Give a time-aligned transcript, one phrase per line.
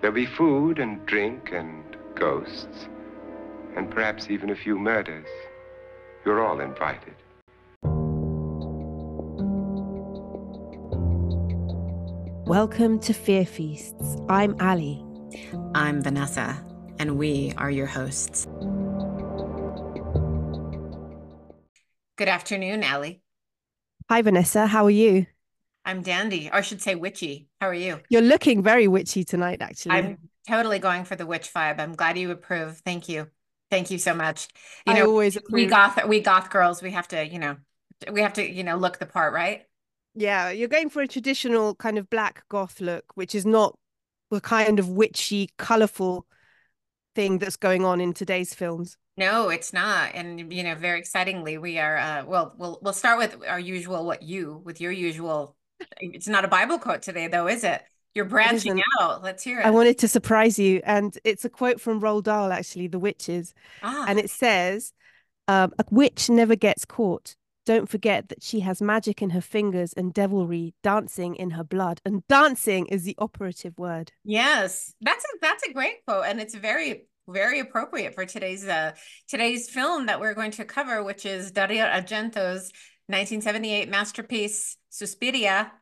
[0.00, 2.88] There'll be food and drink and ghosts,
[3.76, 5.26] and perhaps even a few murders.
[6.24, 7.14] You're all invited.
[12.48, 14.16] Welcome to Fear Feasts.
[14.30, 15.04] I'm Ali.
[15.74, 16.64] I'm Vanessa,
[16.98, 18.46] and we are your hosts.
[22.16, 23.20] Good afternoon, Ali.
[24.08, 24.66] Hi, Vanessa.
[24.66, 25.26] How are you?
[25.84, 27.48] I'm dandy, or I should say witchy.
[27.60, 28.00] How are you?
[28.10, 29.92] You're looking very witchy tonight, actually.
[29.92, 30.18] I'm
[30.48, 31.80] totally going for the witch vibe.
[31.80, 32.78] I'm glad you approve.
[32.84, 33.28] Thank you.
[33.70, 34.48] Thank you so much.
[34.86, 37.56] You I know, always we goth we goth girls, we have to, you know,
[38.10, 39.62] we have to, you know, look the part, right?
[40.14, 43.78] Yeah, you're going for a traditional kind of black goth look, which is not
[44.30, 46.26] the kind of witchy, colorful
[47.14, 48.96] thing that's going on in today's films.
[49.16, 50.14] No, it's not.
[50.14, 54.04] And you know, very excitingly, we are uh well, we'll we'll start with our usual
[54.04, 55.56] what you with your usual
[56.00, 57.82] it's not a Bible quote today though, is it?
[58.14, 59.22] You're branching out.
[59.22, 59.66] Let's hear it.
[59.66, 63.54] I wanted to surprise you, and it's a quote from Roald Dahl, actually, The Witches,
[63.82, 64.92] ah, and it says,
[65.46, 67.36] um, "A witch never gets caught.
[67.66, 72.00] Don't forget that she has magic in her fingers and devilry dancing in her blood.
[72.04, 74.92] And dancing is the operative word." yes.
[75.00, 76.24] That's a that's a great quote.
[76.26, 78.92] And it's very, very appropriate for today's uh
[79.28, 82.72] today's film that we're going to cover, which is Dario Argento's
[83.10, 85.72] 1978 masterpiece Suspiria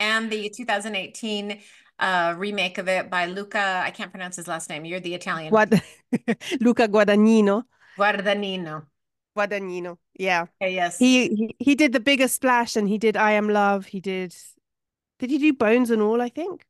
[0.00, 1.60] and the 2018
[1.98, 3.82] uh remake of it by Luca.
[3.84, 4.84] I can't pronounce his last name.
[4.84, 5.52] You're the Italian.
[5.52, 5.82] Guad-
[6.60, 7.64] Luca Guadagnino.
[7.98, 8.86] Guardanino.
[9.36, 9.98] Guadagnino.
[10.18, 10.46] Yeah.
[10.60, 10.98] Okay, yes.
[10.98, 13.86] He, he he did the biggest splash and he did I Am Love.
[13.86, 14.34] He did
[15.18, 16.66] did he do Bones and All, I think?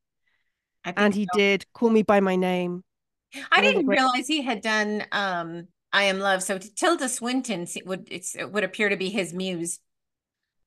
[0.84, 1.38] I think And he so.
[1.38, 2.84] did Call Me by My Name.
[3.50, 6.42] I one of the didn't realize he had done um I Am Love.
[6.42, 9.80] So Tilda Swinton would it's it would appear to be his muse.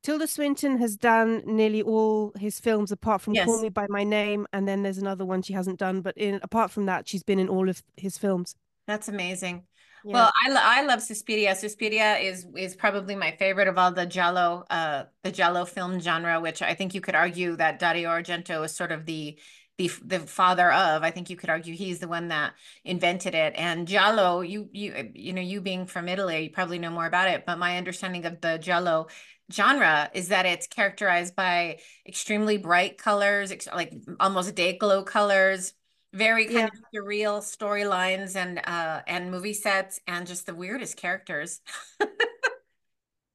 [0.03, 4.45] Tilda Swinton has done nearly all his films apart from Call Me by My Name
[4.53, 7.39] and then there's another one she hasn't done but in apart from that she's been
[7.39, 8.55] in all of his films.
[8.85, 9.63] That's amazing.
[10.03, 10.13] Yeah.
[10.13, 11.55] Well, I, lo- I love Suspiria.
[11.55, 16.39] Suspiria is is probably my favorite of all the giallo uh the giallo film genre,
[16.39, 19.39] which I think you could argue that Dario Argento is sort of the
[19.77, 21.03] the the father of.
[21.03, 22.53] I think you could argue he's the one that
[22.83, 23.53] invented it.
[23.57, 27.29] And giallo, you you you know, you being from Italy, you probably know more about
[27.29, 29.07] it, but my understanding of the giallo
[29.51, 35.73] genre is that it's characterized by extremely bright colors, like almost day glow colors,
[36.13, 36.69] very kind Yeah.
[36.73, 41.61] of surreal storylines and uh and movie sets and just the weirdest characters.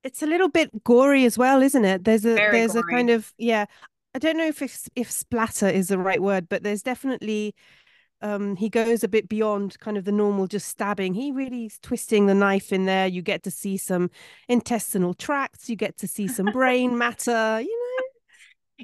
[0.02, 2.04] it's a little bit gory as well, isn't it?
[2.04, 3.66] There's a Very there's a kind of yeah.
[4.14, 7.54] I don't know if if, if splatter is the right word, but there's definitely
[8.22, 11.14] um he goes a bit beyond kind of the normal just stabbing.
[11.14, 13.06] He really is twisting the knife in there.
[13.06, 14.10] You get to see some
[14.48, 18.06] intestinal tracts, you get to see some brain matter, you know.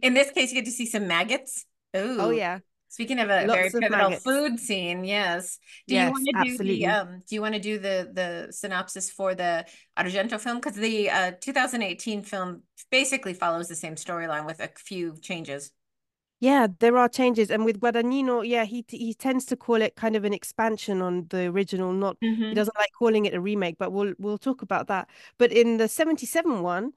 [0.03, 1.65] In this case, you get to see some maggots.
[1.95, 2.17] know.
[2.21, 2.61] Oh yeah.
[2.97, 5.59] Speaking of a very Lots of pivotal food scene, yes.
[5.87, 6.79] Do you want to do absolutely.
[6.79, 9.67] the um do you want to do the the synopsis for the
[9.99, 10.57] Argento film?
[10.61, 15.73] Because the uh 2018 film basically follows the same storyline with a few changes.
[16.41, 17.51] Yeah, there are changes.
[17.51, 21.27] And with Guadagnino, yeah, he he tends to call it kind of an expansion on
[21.29, 22.55] the original, not he Mhm.
[22.55, 25.09] doesn't like calling it a remake, but we'll we'll talk about that.
[25.39, 26.93] But in the 77 one,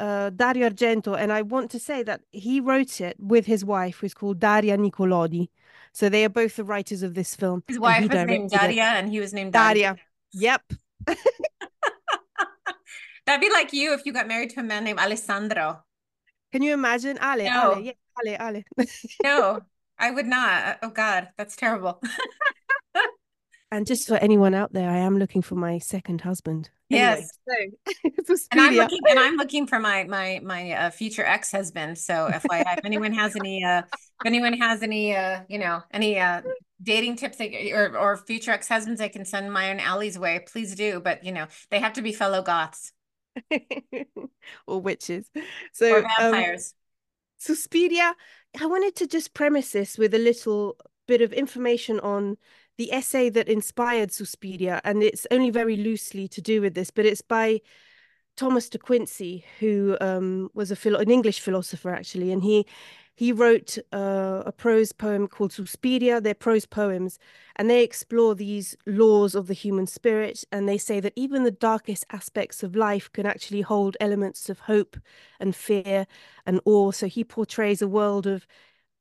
[0.00, 3.98] uh, Dario Argento, and I want to say that he wrote it with his wife,
[3.98, 5.48] who's called Daria Nicolodi.
[5.92, 7.64] So they are both the writers of this film.
[7.66, 8.58] His wife was named directed it.
[8.60, 9.82] Daria and he was named Dario.
[9.82, 9.96] Daria.
[10.32, 10.62] Yep.
[13.26, 15.82] That'd be like you if you got married to a man named Alessandro.
[16.52, 17.18] Can you imagine?
[17.20, 17.74] Ale, No.
[17.74, 17.92] Ale, yeah,
[18.24, 18.64] Ale, Ale.
[19.22, 19.60] No,
[19.98, 20.78] I would not.
[20.82, 22.00] Oh God, that's terrible.
[23.70, 26.70] And just for anyone out there, I am looking for my second husband.
[26.88, 27.30] Yes.
[27.50, 27.72] Anyway,
[28.26, 31.96] so And I'm looking and I'm looking for my my my uh, future ex-husband.
[31.98, 36.18] So FYI, if anyone has any uh if anyone has any uh you know any
[36.18, 36.42] uh
[36.82, 40.74] dating tips they, or or future ex-husbands I can send my own Allie's way, please
[40.74, 41.00] do.
[41.00, 42.92] But you know, they have to be fellow goths
[44.66, 45.28] or witches.
[45.34, 45.42] or
[45.72, 46.74] So, um, vampires.
[47.38, 48.14] Suspiria,
[48.60, 52.36] I wanted to just premise this with a little bit of information on
[52.78, 57.04] the essay that inspired Suspiria, and it's only very loosely to do with this, but
[57.04, 57.60] it's by
[58.36, 62.64] Thomas de Quincey, who um, was a philo- an English philosopher actually, and he
[63.16, 66.20] he wrote uh, a prose poem called Suspiria.
[66.20, 67.18] They're prose poems,
[67.56, 70.44] and they explore these laws of the human spirit.
[70.52, 74.60] And they say that even the darkest aspects of life can actually hold elements of
[74.60, 74.96] hope
[75.40, 76.06] and fear
[76.46, 76.92] and awe.
[76.92, 78.46] So he portrays a world of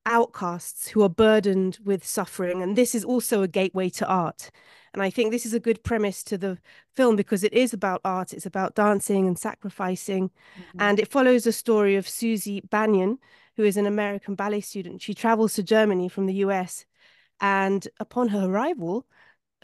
[0.07, 4.51] outcasts who are burdened with suffering, and this is also a gateway to art.
[4.94, 6.57] And I think this is a good premise to the
[6.95, 10.31] film because it is about art, it's about dancing and sacrificing.
[10.57, 10.63] Mhm.
[10.80, 13.19] And it follows the story of Susie Bannion,
[13.57, 15.01] who is an American ballet student.
[15.01, 16.86] She travels to Germany from the US
[17.39, 19.06] And upon her arrival,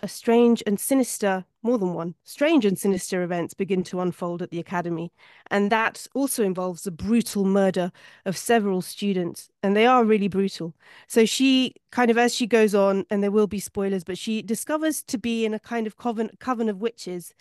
[0.04, 4.52] a strange and sinister, more than one, strange and sinister events begin to unfold at
[4.52, 5.14] the academy.
[5.50, 7.90] And that also involves the brutal murder
[8.26, 9.50] of several students.
[9.64, 10.76] And they are really brutal.
[11.08, 14.42] So she kind of, as she goes on, and there will be spoilers, but she
[14.42, 17.34] discovers to be in a kind of coven, coven of witches.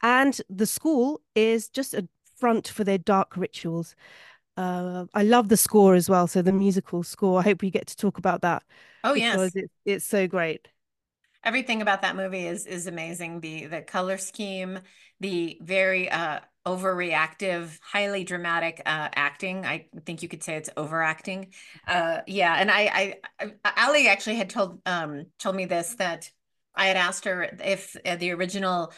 [0.00, 2.06] And the school is just a
[2.36, 3.96] front for their dark rituals.
[4.56, 6.28] Uh, I love the score as well.
[6.28, 7.40] So the musical score.
[7.40, 8.62] I hope we get to talk about that.
[9.02, 10.68] Oh yes, it's, it's so great
[11.44, 13.40] everything about that movie is is amazing.
[13.40, 14.80] The the color scheme,
[15.20, 19.66] the very uh overreactive, highly dramatic uh, acting.
[19.66, 21.52] I think you could say it's overacting.
[21.86, 26.30] Uh, yeah, and I, I, I, Ali actually had told um told me this that
[26.74, 28.92] I had asked her if uh, the original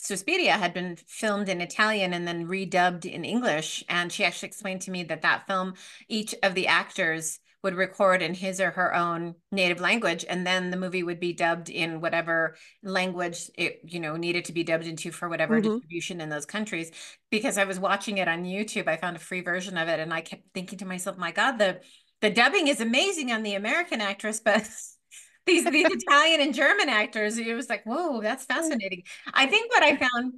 [0.00, 4.80] Suspiria had been filmed in Italian and then redubbed in English, and she actually explained
[4.82, 5.74] to me that that film,
[6.08, 10.70] each of the actors would record in his or her own native language and then
[10.70, 14.86] the movie would be dubbed in whatever language it you know needed to be dubbed
[14.86, 15.70] into for whatever mm-hmm.
[15.70, 16.90] distribution in those countries.
[17.30, 20.12] Because i was watching it on youtube i found a free version of it and
[20.12, 21.80] i kept thinking to myself my god the
[22.20, 24.62] the dubbing is amazing on the american actress but
[25.46, 29.02] these these italian and german actors it was like whoa that's fascinating.
[29.32, 30.34] I think what i found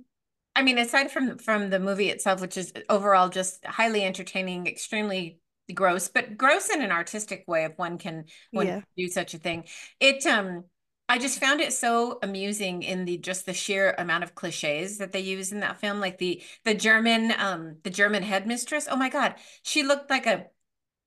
[0.56, 5.40] I mean, aside from from the movie itself, which is overall just highly entertaining, extremely
[5.72, 8.74] gross, but gross in an artistic way if one can one yeah.
[8.74, 9.64] can do such a thing.
[10.00, 10.64] It um
[11.08, 15.12] I just found it so amusing in the just the sheer amount of cliches that
[15.12, 16.00] they use in that film.
[16.00, 18.88] Like the the German um the German headmistress.
[18.90, 20.46] Oh my god, she looked like a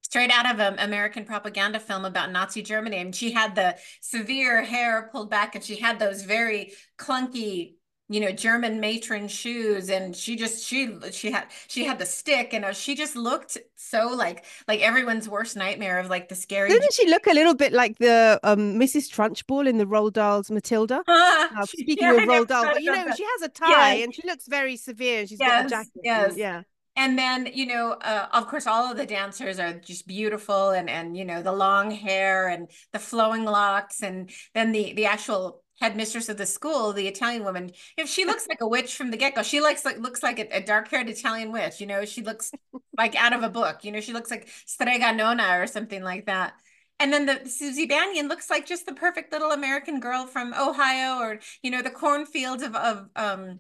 [0.04, 2.98] straight out of an American propaganda film about Nazi Germany.
[2.98, 7.76] And she had the severe hair pulled back and she had those very clunky
[8.09, 12.54] you know german matron shoes and she just she she had she had the stick
[12.54, 16.94] and she just looked so like like everyone's worst nightmare of like the scary didn't
[16.94, 21.04] she look a little bit like the um mrs trunchbull in the Roald Dahl's matilda
[21.07, 23.18] uh, uh, speaking yeah, of Roald Dahl but you know that.
[23.18, 24.04] she has a tie yeah.
[24.04, 26.30] and she looks very severe and she's yes, got a jacket yes.
[26.30, 26.62] And, yeah
[26.95, 30.89] and then you know uh, of course all of the dancers are just beautiful and
[30.89, 35.62] and you know the long hair and the flowing locks and then the the actual
[35.79, 39.18] headmistress of the school, the Italian woman, if she looks like a witch from the
[39.18, 41.79] get-go, she looks like looks like a, a dark-haired Italian witch.
[41.79, 42.51] You know, she looks
[42.97, 43.83] like out of a book.
[43.83, 46.53] You know, she looks like Strega Nona or something like that.
[47.00, 51.19] And then the Susie Bannion looks like just the perfect little American girl from Ohio
[51.19, 53.59] or you know the cornfields of of um,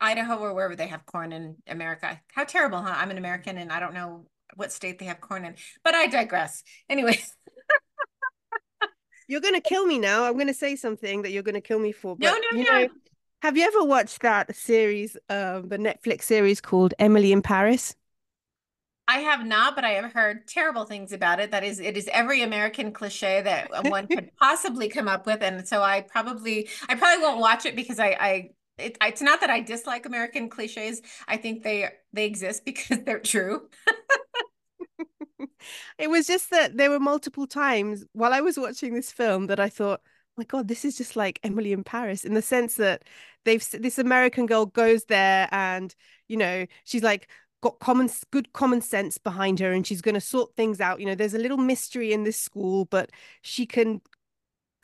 [0.00, 2.20] Idaho or wherever they have corn in America.
[2.32, 2.94] How terrible, huh?
[2.94, 6.06] I'm an American and I don't know what state they have corn in, but I
[6.06, 6.62] digress.
[6.88, 7.18] Anyway.
[9.28, 10.24] You're gonna kill me now.
[10.24, 12.16] I'm gonna say something that you're gonna kill me for.
[12.16, 12.82] But, no, no, you no.
[12.82, 12.88] Know,
[13.42, 17.94] have you ever watched that series, um, the Netflix series called Emily in Paris?
[19.06, 21.50] I have not, but I have heard terrible things about it.
[21.50, 25.68] That is, it is every American cliche that one could possibly come up with, and
[25.68, 29.50] so I probably, I probably won't watch it because I, I, it, it's not that
[29.50, 31.02] I dislike American cliches.
[31.28, 33.68] I think they they exist because they're true.
[35.98, 39.60] it was just that there were multiple times while I was watching this film that
[39.60, 42.74] I thought, oh my God, this is just like Emily in Paris in the sense
[42.76, 43.02] that
[43.44, 45.94] they've this American girl goes there and
[46.28, 47.28] you know she's like
[47.64, 51.00] got common good common sense behind her and she's going to sort things out.
[51.00, 53.10] You know, there's a little mystery in this school, but
[53.40, 54.02] she can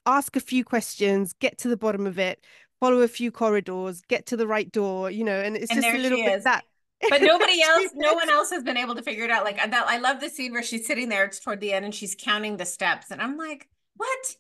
[0.07, 2.43] ask a few questions, get to the bottom of it,
[2.81, 5.11] follow a few corridors, get to the right door.
[5.11, 6.45] You know, and it's and just a little bit is.
[6.45, 6.65] that
[7.09, 9.45] but nobody else no one else has been able to figure it out.
[9.45, 11.95] Like that i love the scene where she's sitting there it's toward the end and
[11.95, 14.37] she's counting the steps and i'm like what?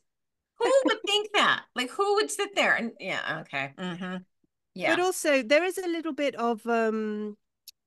[0.58, 1.64] Who would think that?
[1.74, 2.74] Like who would sit there?
[2.74, 4.16] And yeah okay mm-hmm.
[4.74, 4.94] yeah.
[4.94, 7.36] But also there is a little bit of um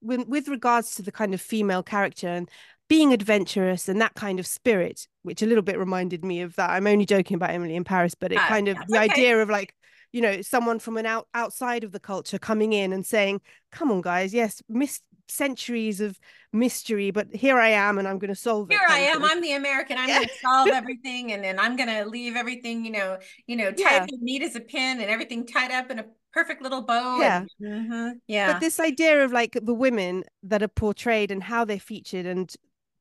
[0.02, 2.50] with, with regards to the kind of female character and
[2.90, 6.70] being adventurous and that kind of spirit which a little bit reminded me of that.
[6.70, 9.12] I'm only joking about emily in paris but it uh, kind of the okay.
[9.12, 9.74] idea of like
[10.14, 13.42] you know someone from an out outside of the culture coming in and saying
[13.72, 16.20] come on guys yes miss centuries of
[16.54, 19.42] mystery but here i am and i'm going to solve it here i am i'm
[19.42, 20.18] the american i'm yeah.
[20.18, 23.18] going to solve everything and then i'm going to leave everything you know
[23.48, 24.18] you know tight yeah.
[24.22, 27.50] neat as a pin and everything tied up in a perfect little bow yeah and,
[27.62, 31.80] mm-hmm, yeah but this idea of like the women that are portrayed and how they're
[31.80, 32.56] featured and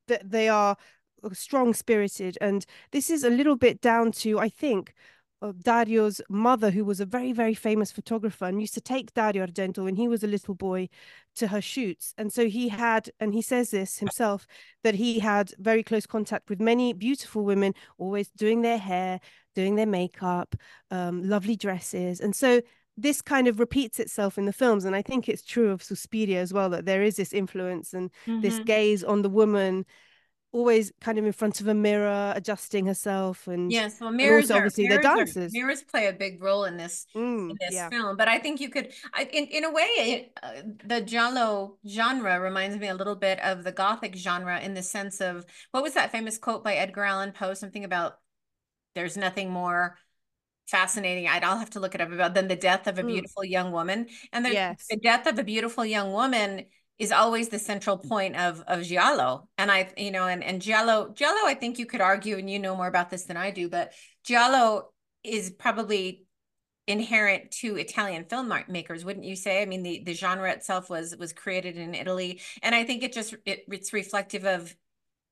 [0.08, 0.76] that they are
[1.32, 4.94] strong spirited and this is a little bit down to i think
[5.50, 9.82] Dario's mother, who was a very, very famous photographer and used to take Dario Argento
[9.82, 10.88] when he was a little boy
[11.34, 12.14] to her shoots.
[12.16, 14.46] And so he had, and he says this himself,
[14.84, 19.18] that he had very close contact with many beautiful women, always doing their hair,
[19.54, 20.54] doing their makeup,
[20.92, 22.20] um, lovely dresses.
[22.20, 22.62] And so
[22.96, 24.84] this kind of repeats itself in the films.
[24.84, 28.10] And I think it's true of Suspiria as well, that there is this influence and
[28.26, 28.42] mm-hmm.
[28.42, 29.86] this gaze on the woman
[30.52, 34.56] always kind of in front of a mirror, adjusting herself, and yes, well, mirrors are,
[34.58, 35.52] obviously mirrors are- dancers.
[35.52, 38.60] mirrors play a big role in this Mm, in this yeah, film but i think
[38.60, 42.94] you could I, in, in a way it, uh, the giallo genre reminds me a
[42.94, 46.62] little bit of the gothic genre in the sense of what was that famous quote
[46.64, 48.18] by edgar allan poe something about
[48.94, 49.98] there's nothing more
[50.68, 53.08] fascinating I'd, i'll have to look it up about than the death of a Mm.
[53.08, 56.66] beautiful young woman and the, yes, the death of a beautiful young woman
[57.02, 61.12] is always the central point of of giallo and i you know and and giallo
[61.14, 63.68] giallo i think you could argue and you know more about this than i do
[63.68, 63.92] but
[64.24, 64.90] giallo
[65.24, 66.24] is probably
[66.88, 69.62] inherent to Italian filmmakers, wouldn't you say?
[69.62, 73.12] I mean, the the genre itself was was created in Italy, and I think it
[73.12, 74.74] just it, it's reflective of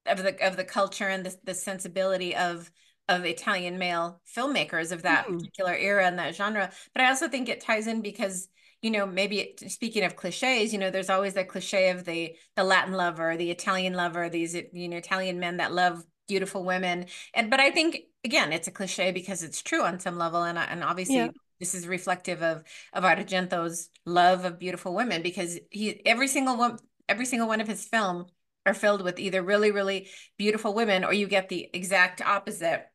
[0.07, 2.71] of the of the culture and the the sensibility of
[3.09, 5.39] of Italian male filmmakers of that Mm.
[5.39, 6.71] particular era and that genre.
[6.93, 8.49] But I also think it ties in because
[8.83, 12.65] you know maybe speaking of cliches, you know, there's always that cliche of the the
[12.65, 17.51] Latin lover, the Italian lover, these you know Italian men that love beautiful women, and
[17.51, 20.83] but I think again it's a cliche because it's true on some level, and and
[20.85, 21.31] obviously Yeah.
[21.59, 26.79] this is reflective of of Argento's love of beautiful women because he every single one
[27.09, 28.27] every single one of his film
[28.67, 30.09] are filled with either really really
[30.39, 32.87] beautiful women or you get the exact opposite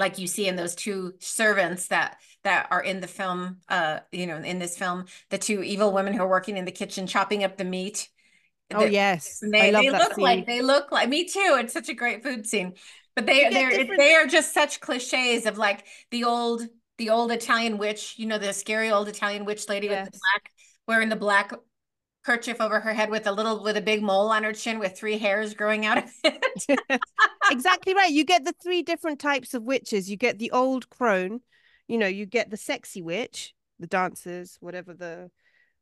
[0.00, 4.26] like you see in those two servants that that are in the film uh you
[4.26, 7.44] know in this film the two evil women who are working in the kitchen chopping
[7.44, 8.08] up the meat
[8.74, 10.24] oh The- yes, they, I love they look scene.
[10.24, 11.56] like they look like me too.
[11.60, 12.74] It's such a great food scene.
[13.16, 16.62] But they they're different- they are just such cliches of like the old
[16.98, 20.50] the old Italian witch, you know, the scary old Italian witch lady with the black
[20.86, 21.52] wearing the black
[22.24, 24.96] kerchief over her head with a little with a big mole on her chin with
[24.96, 26.44] three hairs growing out of it.
[27.48, 28.12] exactly right.
[28.12, 30.10] You get the three different types of witches.
[30.10, 31.40] You get the old crone,
[31.88, 35.30] you know, you get the sexy witch, the dancers, whatever the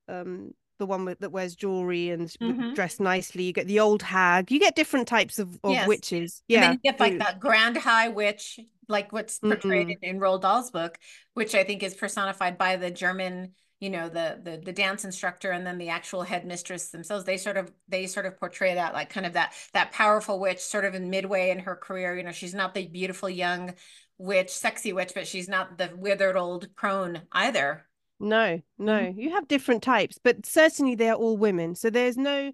[0.09, 2.75] um the one with, that wears jewelry and Mhm.
[2.75, 3.42] dressed nicely.
[3.42, 4.52] You get the old hag.
[4.52, 5.88] You get different types of, of Yes.
[5.88, 6.42] witches.
[6.54, 6.62] And Yeah.
[6.62, 9.97] then you get like that grand high witch, like what's portrayed Mm-mm.
[10.02, 10.97] in, in Roald Dahl's book,
[11.35, 15.51] which I think is personified by the German, you know, the the the dance instructor
[15.51, 17.25] and then the actual headmistress themselves.
[17.25, 20.61] They sort of they sort of portray that like kind of that that powerful witch
[20.61, 22.17] sort of in midway in her career.
[22.17, 23.75] You know, she's not the beautiful young
[24.19, 27.87] witch, sexy witch, but she's not the withered old crone either.
[28.21, 28.99] No, no.
[28.99, 29.21] Mm-hmm.
[29.21, 31.75] You have different types, but certainly they are all women.
[31.75, 32.53] So there's no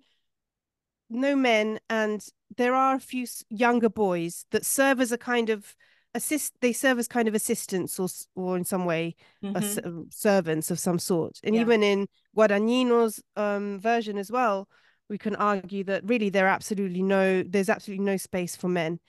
[1.11, 2.27] no men and
[2.57, 5.75] there are a few younger boys that serve as a kind of
[6.15, 9.85] assist they serve as kind of assistants or or in some way Mhm.
[9.85, 11.41] um, servants of some sort.
[11.45, 11.63] And Yeah.
[11.63, 12.07] even in
[12.37, 14.69] Guadagnino's um version as well,
[15.09, 19.01] we can argue that really there are absolutely no there's absolutely no space for men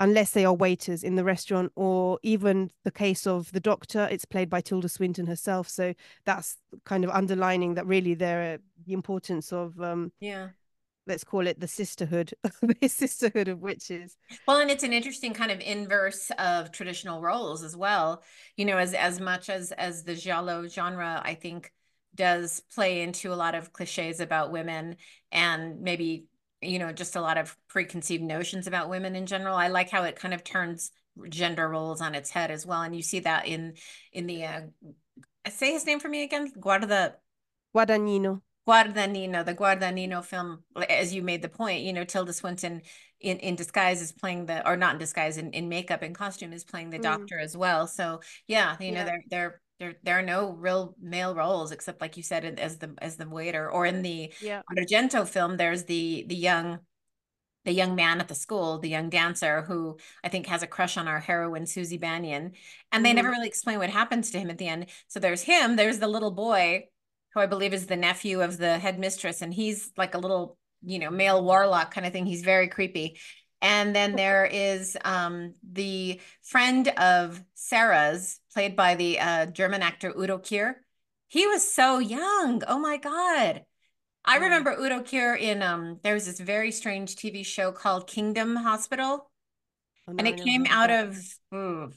[0.00, 4.24] unless they are waiters in the restaurant or even the case of the doctor it's
[4.24, 5.94] played by Tilda Swinton herself so
[6.24, 10.48] that's kind of underlining that really there the importance of um Yeah.
[11.06, 12.32] Let's call it the sisterhood
[12.80, 17.62] the sisterhood of witches Well, and it's an interesting kind of inverse of traditional roles
[17.62, 18.22] as well.
[18.56, 21.72] You know, as as much as as the giallo genre, I think,
[22.14, 24.96] does play into a lot of cliches about women
[25.32, 26.26] and maybe,
[26.60, 29.56] you know, just a lot of preconceived notions about women in general.
[29.56, 30.90] I like how it kind of turns
[31.28, 32.82] gender roles on its head as well.
[32.82, 33.74] And you see that in
[34.12, 34.60] in the uh,
[35.48, 37.14] say his name for me again, Guarda
[37.74, 42.82] Guadagnino Guardanino, the Guardanino film, as you made the point, you know, Tilda Swinton
[43.20, 46.52] in, in disguise is playing the, or not in disguise, in, in makeup and costume
[46.52, 47.02] is playing the Mm.
[47.02, 47.86] doctor as well.
[47.86, 49.04] So yeah, you know, Yeah.
[49.04, 52.94] there there there there are no real male roles except like you said as the
[52.98, 56.78] as the waiter or in the yeah Argento film, there's the the young
[57.64, 60.96] the young man at the school, the young dancer who I think has a crush
[60.98, 62.52] on our heroine Susie Bannion,
[62.92, 63.14] and they Mhm.
[63.14, 64.86] never really explain what happens to him at the end.
[65.08, 66.88] So there's him, there's the little boy
[67.34, 70.98] who I believe is the nephew of the headmistress, and he's like a little, you
[70.98, 72.26] know, male warlock kind of thing.
[72.26, 73.18] He's very creepy.
[73.60, 80.12] And then there is um, the friend of Sarah's, played by the uh, German actor
[80.16, 80.74] Udo Kier.
[81.28, 82.62] He was so young.
[82.68, 83.64] Oh my God.
[84.24, 88.56] I remember Udo Kier in um there was this very strange TV show called Kingdom
[88.56, 89.30] Hospital
[90.06, 91.06] Oh, and it came out that.
[91.08, 91.18] of
[91.54, 91.92] ooh,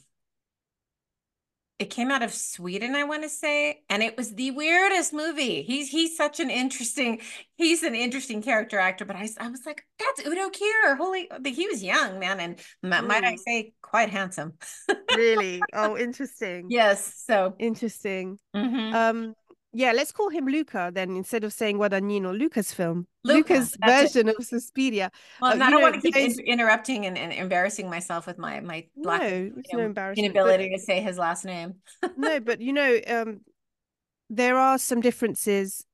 [1.78, 5.62] it came out of Sweden I want to say and it was the weirdest movie.
[5.62, 7.20] He's he's such an interesting
[7.56, 10.96] he's an interesting character actor but I, I was like that's Udo Kier.
[10.96, 13.38] Holy but he was young man and might I Mm.
[13.38, 14.54] say quite handsome.
[15.10, 18.92] really oh interesting Yes, so interesting mhm.
[18.92, 19.34] um
[19.72, 24.16] yeah let's call him Luca then instead of saying Guadagnino Luca's film Luca, Luca's that's
[24.16, 24.24] it.
[24.24, 25.10] version of Suspiria
[25.40, 28.26] Well, uh, and I don't know, want to keep in- interrupting and, and embarrassing myself
[28.26, 31.74] with my my lack no you no know, but- inability to say his last name.
[32.16, 33.40] no but you know um
[34.30, 35.84] there are some differences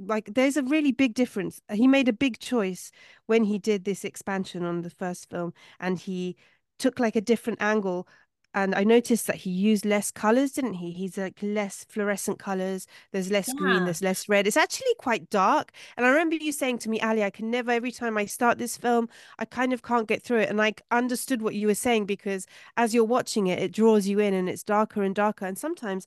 [0.00, 1.60] like there's a really big difference.
[1.72, 2.90] He made a big choice
[3.26, 6.36] when he did this expansion on the first film, and he
[6.80, 8.08] took like a different angle
[8.54, 10.90] and I noticed that he used less colors, didn't he?
[10.90, 12.86] He's like less fluorescent colors.
[13.12, 13.54] There's less yeah.
[13.56, 14.46] green, there's less red.
[14.46, 15.72] It's actually quite dark.
[15.96, 18.58] And I remember you saying to me, Ali, I can never, every time I start
[18.58, 20.48] this film, I kind of can't get through it.
[20.48, 24.18] And I understood what you were saying because as you're watching it, it draws you
[24.18, 25.44] in and it's darker and darker.
[25.44, 26.06] And sometimes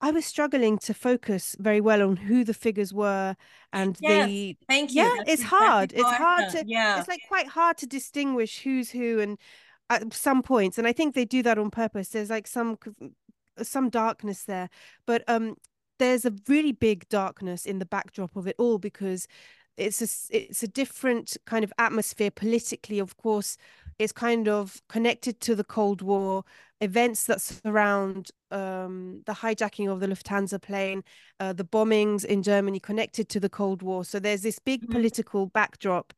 [0.00, 3.34] I was struggling to focus very well on who the figures were
[3.72, 5.02] and yes, the thank you.
[5.02, 5.92] Yeah, That's it's exactly hard.
[5.92, 7.00] It's hard to yeah.
[7.00, 9.38] It's like quite hard to distinguish who's who and
[9.90, 12.08] at some points and i think they do that on purpose.
[12.08, 12.78] There's like some
[13.62, 14.68] some darkness there
[15.06, 15.56] but um
[15.98, 19.26] there's a really big darkness in the backdrop of it all because
[19.76, 23.56] it's a it's a different kind of atmosphere politically of course.
[23.98, 26.44] It's kind of connected to the cold war
[26.80, 31.02] events that surround um, the hijacking of the lufthansa plane
[31.40, 34.92] uh, the bombings in germany connected to the cold war so there's this big mm-hmm.
[34.92, 36.12] political backdrop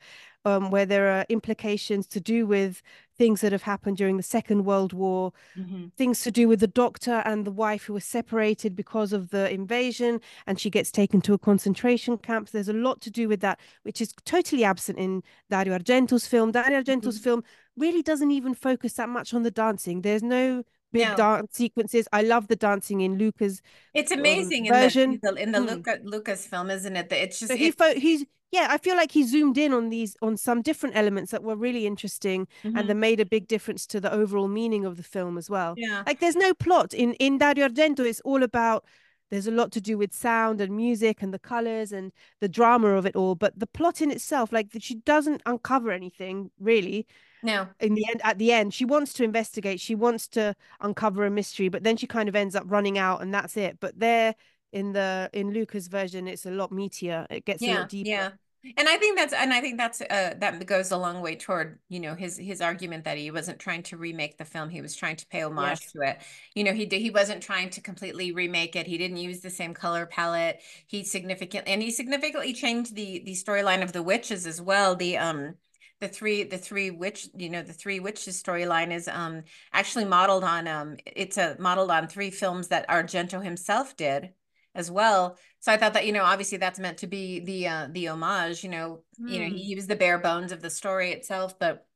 [0.44, 2.82] um, where there are implications to do with
[3.16, 5.88] things that have happened during the Second World War, mm-hmm.
[5.98, 9.52] things to do with the doctor and the wife who were separated because of the
[9.52, 12.50] invasion, and she gets taken to a concentration camp.
[12.50, 16.52] There's a lot to do with that, which is totally absent in Dario Argento's film.
[16.52, 17.24] Dario Argento's mm-hmm.
[17.24, 17.44] film
[17.80, 20.02] really doesn't even focus that much on the dancing.
[20.02, 21.16] There's no big no.
[21.16, 22.06] dance sequences.
[22.12, 23.62] I love the dancing in Luca's.
[23.94, 25.70] It's amazing um, version in the, in the mm.
[25.70, 27.08] Luca Luca's film, isn't it?
[27.08, 29.90] That It's just so he fo- he's yeah, I feel like he zoomed in on
[29.90, 32.76] these on some different elements that were really interesting mm-hmm.
[32.76, 35.74] and that made a big difference to the overall meaning of the film as well.
[35.76, 36.02] Yeah.
[36.06, 38.84] Like there's no plot in in Dario Argento, it's all about
[39.30, 42.10] there's a lot to do with sound and music and the colors and
[42.40, 45.92] the drama of it all, but the plot in itself, like that she doesn't uncover
[45.92, 47.06] anything really.
[47.42, 47.68] No.
[47.80, 49.80] In the end, at the end, she wants to investigate.
[49.80, 53.22] She wants to uncover a mystery, but then she kind of ends up running out,
[53.22, 53.78] and that's it.
[53.80, 54.34] But there,
[54.72, 57.26] in the in Luca's version, it's a lot meatier.
[57.30, 58.10] It gets yeah, a lot deeper.
[58.10, 58.30] Yeah.
[58.76, 61.78] And I think that's and I think that's uh that goes a long way toward,
[61.88, 64.68] you know, his his argument that he wasn't trying to remake the film.
[64.68, 65.92] He was trying to pay homage yes.
[65.92, 66.18] to it.
[66.54, 68.86] You know, he did he wasn't trying to completely remake it.
[68.86, 70.60] He didn't use the same color palette.
[70.86, 74.94] He significantly and he significantly changed the the storyline of the witches as well.
[74.94, 75.54] The um
[76.00, 80.44] the three the three witch you know the three witches storyline is um actually modeled
[80.44, 84.30] on um it's a modeled on three films that Argento himself did
[84.74, 85.36] as well.
[85.60, 88.62] So I thought that you know obviously that's meant to be the uh, the homage.
[88.62, 89.30] You know, mm.
[89.30, 89.70] you know he hmm.
[89.76, 91.86] used the bare bones of the story itself, but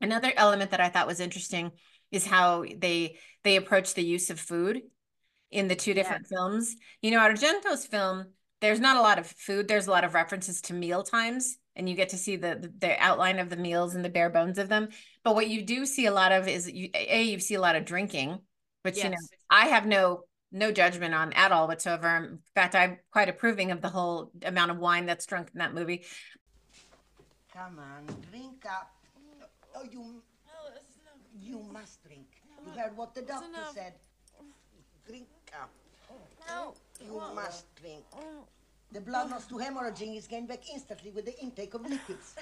[0.00, 1.72] another element that I thought was interesting
[2.10, 4.82] is how they they approach the use of food
[5.50, 6.36] in the two different yeah.
[6.36, 6.74] films.
[7.00, 8.26] You know, Argento's film,
[8.60, 9.68] there's not a lot of food.
[9.68, 12.72] There's a lot of references to meal times, and you get to see the, the,
[12.78, 14.88] the outline of the meals and the bare bones of them.
[15.24, 17.76] But what you do see a lot of is you a you see a lot
[17.76, 18.40] of drinking,
[18.82, 19.04] which yes.
[19.04, 19.16] you know
[19.50, 22.16] I have no no judgment on at all whatsoever.
[22.16, 25.74] In fact, I'm quite approving of the whole amount of wine that's drunk in that
[25.74, 26.04] movie.
[27.52, 28.90] Come on, drink up.
[29.74, 30.22] Oh, you,
[31.40, 32.26] you must drink.
[32.64, 33.94] You heard what the doctor said.
[35.06, 35.26] Drink
[35.60, 35.70] up.
[36.48, 36.74] No.
[37.04, 38.04] You must drink.
[38.92, 42.34] The blood loss to hemorrhaging is gained back instantly with the intake of liquids.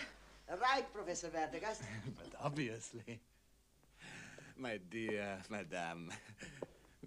[0.60, 1.82] right, Professor Verdegast?
[2.16, 3.20] but obviously.
[4.56, 6.10] My dear Madame,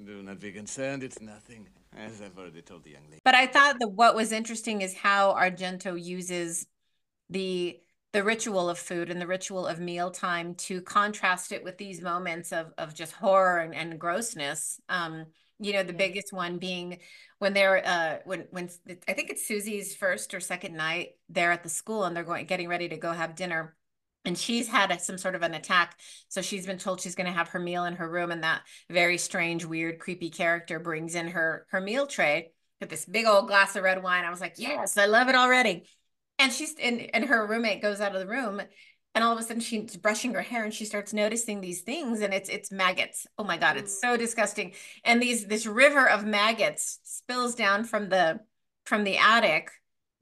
[0.01, 1.03] do not be concerned.
[1.03, 3.19] It's nothing, as I've already told the young lady.
[3.25, 6.65] But I thought that what was interesting is how Argento uses
[7.29, 7.79] the
[8.13, 12.53] the ritual of food and the ritual of mealtime to contrast it with these moments
[12.53, 14.79] of of just horror and, and grossness.
[14.87, 15.25] Um,
[15.59, 16.99] you know, the biggest one being
[17.39, 18.69] when they're uh when when
[19.07, 22.45] I think it's Susie's first or second night there at the school and they're going
[22.45, 23.75] getting ready to go have dinner
[24.25, 25.99] and she's had a, some sort of an attack.
[26.29, 28.61] So she's been told she's going to have her meal in her room and that
[28.89, 33.47] very strange weird creepy character brings in her her meal tray with this big old
[33.47, 34.25] glass of red wine.
[34.25, 35.83] I was like yes i love it already.
[36.39, 38.61] And she's and, and her roommate goes out of the room
[39.15, 42.21] and all of a sudden she's brushing her hair and she starts noticing these things
[42.21, 44.01] and it's it's maggots oh my god it's mm.
[44.01, 44.73] so disgusting
[45.03, 48.39] and these this river of maggots spills down from the
[48.85, 49.69] from the attic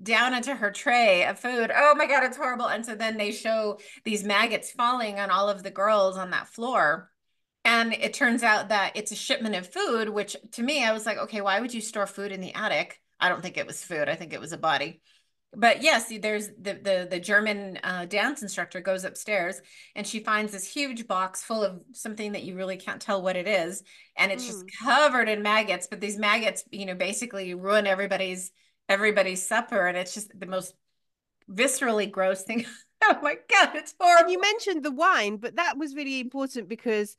[0.02, 1.72] down into her tray of food.
[1.74, 2.68] Oh my God, it's horrible.
[2.68, 6.48] And so then they show these maggots falling on all of the girls on that
[6.48, 7.12] floor.
[7.64, 11.06] And it turns out that it's a shipment of food, which to me, I was
[11.06, 13.00] like, okay, why would you store food in the attic?
[13.20, 14.10] I don't think it was food.
[14.10, 15.02] I think it was a body.
[15.54, 19.62] But yes, there's the the, the German uh, dance instructor goes upstairs
[19.96, 23.36] and she finds this huge box full of something that you really can't tell what
[23.36, 23.84] it is,
[24.16, 24.48] and it's mm.
[24.48, 25.88] just covered in maggots.
[25.88, 28.52] But these maggots, you know, basically ruin everybody's
[28.92, 30.76] everybody's supper and it's just the most
[31.50, 32.66] viscerally gross thing
[33.04, 37.16] oh my god it's horrible you mentioned the wine but that was really important because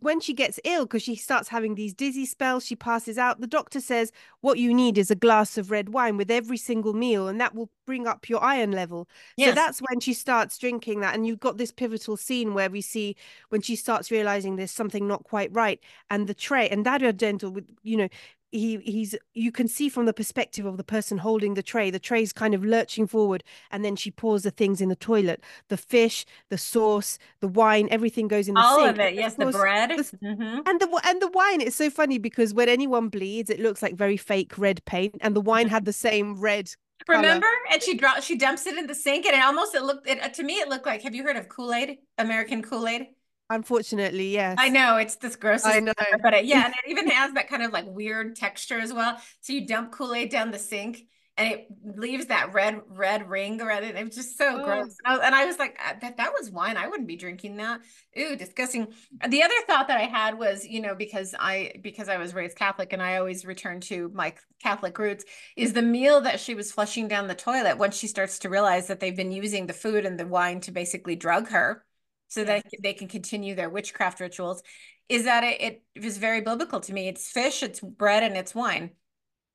[0.00, 3.46] when she gets ill because she starts having these dizzy spells she passes out the
[3.46, 7.28] doctor says what you need is a glass of red wine with every single meal
[7.28, 9.50] and that will bring up your iron level Yes.
[9.50, 12.80] so that's when she starts drinking that and you've got this pivotal scene where we
[12.80, 13.16] see
[13.50, 17.52] when she starts realizing there's something not quite right and the tray and Dario Argento
[17.52, 18.08] with you know
[18.52, 21.98] he he's you can see from the perspective of the person holding the tray the
[21.98, 25.76] tray's kind of lurching forward and then she pours the things in the toilet the
[25.78, 29.14] fish the sauce the wine everything goes in the All sink of it.
[29.14, 29.90] Yes, the course, bread.
[29.90, 30.62] the- Mhm.
[30.68, 33.94] and the and the wine it's so funny because when anyone bleeds it looks like
[33.96, 36.70] very fake red paint and the wine had the same red.
[37.08, 37.48] Remember?
[37.72, 40.34] And she drops, she dumps it in the sink, and it almost it looked it
[40.34, 41.02] to me it looked like.
[41.02, 41.98] Have you heard of Kool Aid?
[42.18, 43.08] American Kool Aid.
[43.50, 45.64] Unfortunately yes I know it's this gross.
[45.64, 45.92] I know.
[46.22, 49.18] but it, yeah, and it even has that kind of like weird texture as well.
[49.40, 51.02] So you dump Kool Aid down the sink,
[51.36, 53.96] and it leaves that red red ring around it.
[53.96, 54.64] It was just so Oh.
[54.64, 54.96] gross.
[55.04, 56.76] And I, was, and I was like, "Uh, that that was wine.
[56.76, 57.80] I wouldn't be drinking that.
[58.18, 58.88] Ooh, disgusting.
[59.20, 62.34] And The other thought that I had was, you know, because I because I was
[62.34, 65.24] raised Catholic and I always return to my Catholic roots,
[65.56, 68.86] is the meal that she was flushing down the toilet once she starts to realize
[68.88, 71.84] that they've been using the food and the wine to basically drug her
[72.32, 74.62] so that they can continue their witchcraft rituals.
[75.08, 77.08] Is that it, it was very biblical to me.
[77.08, 78.90] It's fish it's bread and it's wine.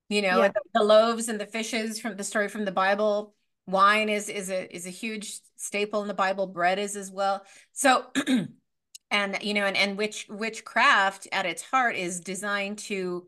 [0.10, 0.50] You know Yeah.
[0.50, 3.34] the, the loaves and the fishes from the story from the bible
[3.66, 6.48] wine is is a is a huge staple in the bible.
[6.48, 7.44] Bread is as well.
[7.74, 8.06] So
[9.12, 13.28] and you know and and witch witchcraft at its heart is designed to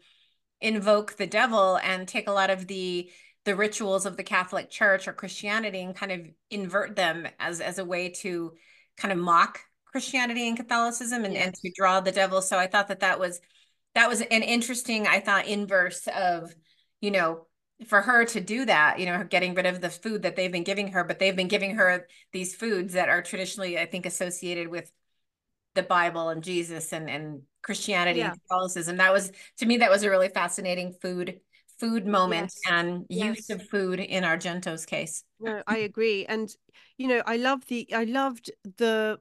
[0.62, 3.10] invoke the devil and take a lot of the
[3.46, 7.80] the rituals of the Catholic Church or Christianity and kind of invert them as as
[7.80, 8.54] a way to
[9.00, 12.42] kind of mock Christianity and Catholicism and, and to draw the devil.
[12.42, 13.42] So I thought that that was
[13.96, 16.54] that was an interesting, I thought, inverse of,
[17.02, 17.48] you know,
[17.88, 20.64] for her to do that, you know, getting rid of the food that they've been
[20.64, 24.68] giving her, but they've been giving her these foods that are traditionally, I think, associated
[24.68, 24.92] with
[25.76, 28.32] the Bible and Jesus and and Christianity Yeah.
[28.32, 28.98] and Catholicism.
[28.98, 31.40] That was to me that was a really fascinating food
[31.80, 32.60] food moment Yes.
[32.70, 33.50] and use Yes.
[33.50, 35.24] of food in Argento's case.
[35.40, 36.26] No, I agree.
[36.26, 36.54] And
[36.98, 39.18] you know, I love the I loved the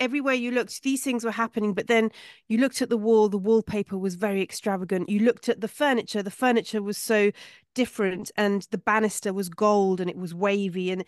[0.00, 2.10] everywhere you looked, these things were happening, but then
[2.48, 5.08] you looked at the wall, the wallpaper was very extravagant.
[5.08, 7.30] You looked at the furniture, the furniture was so
[7.76, 11.04] different, and the banister was gold and it was wavy and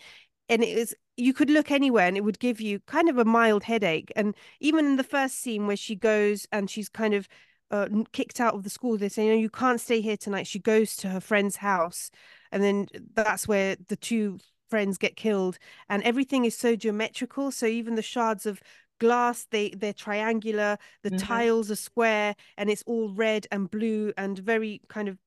[0.49, 3.25] and it was you could look anywhere and it would give you kind of a
[3.25, 4.13] mild headache.
[4.17, 7.29] And even in the first scene where she goes and she's kind of
[7.75, 10.47] uh, kicked out of the school, they say, no, you can't stay here tonight.
[10.47, 12.11] She goes to her friend's house
[12.53, 14.39] and then that's where the two
[14.71, 15.59] friends get killed
[15.89, 18.61] and everything is so geometrical so even the shards of
[18.99, 21.19] glass they they're triangular the Mhm.
[21.19, 25.19] tiles are square and it's all red and blue and very kind of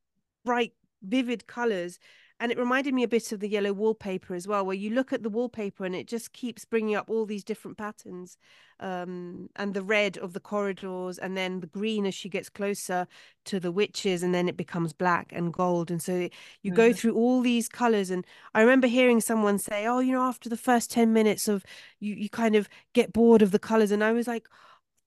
[0.44, 2.00] bright vivid colors
[2.40, 5.12] and it reminded me a bit of the yellow wallpaper as well where you look
[5.12, 8.38] at the wallpaper and it just keeps bringing up all these different patterns
[8.80, 13.08] um and the red of the corridors and then the green as she gets closer
[13.44, 16.30] to the witches and then it becomes black and gold and so
[16.62, 16.96] you go Mhm.
[16.96, 20.58] through all these colors and i remember hearing someone say oh you know after the
[20.58, 21.64] first 10 minutes of
[22.00, 24.48] you you kind of get bored of the colors and i was like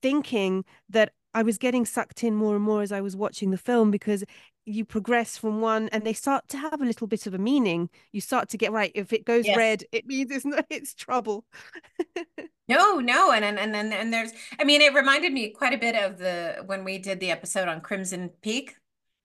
[0.03, 3.59] thinking that i was getting sucked in more and more as i was watching the
[3.59, 4.25] film because
[4.67, 7.89] you progress from one and they start to have a little bit of a meaning
[8.13, 9.55] you start to get right if it goes Yes.
[9.55, 11.45] red it means it's not it's trouble
[12.69, 15.79] No, no, and and and and, and there's I mean it reminded me quite a
[15.79, 18.77] bit of the when we did the episode on Crimson Peak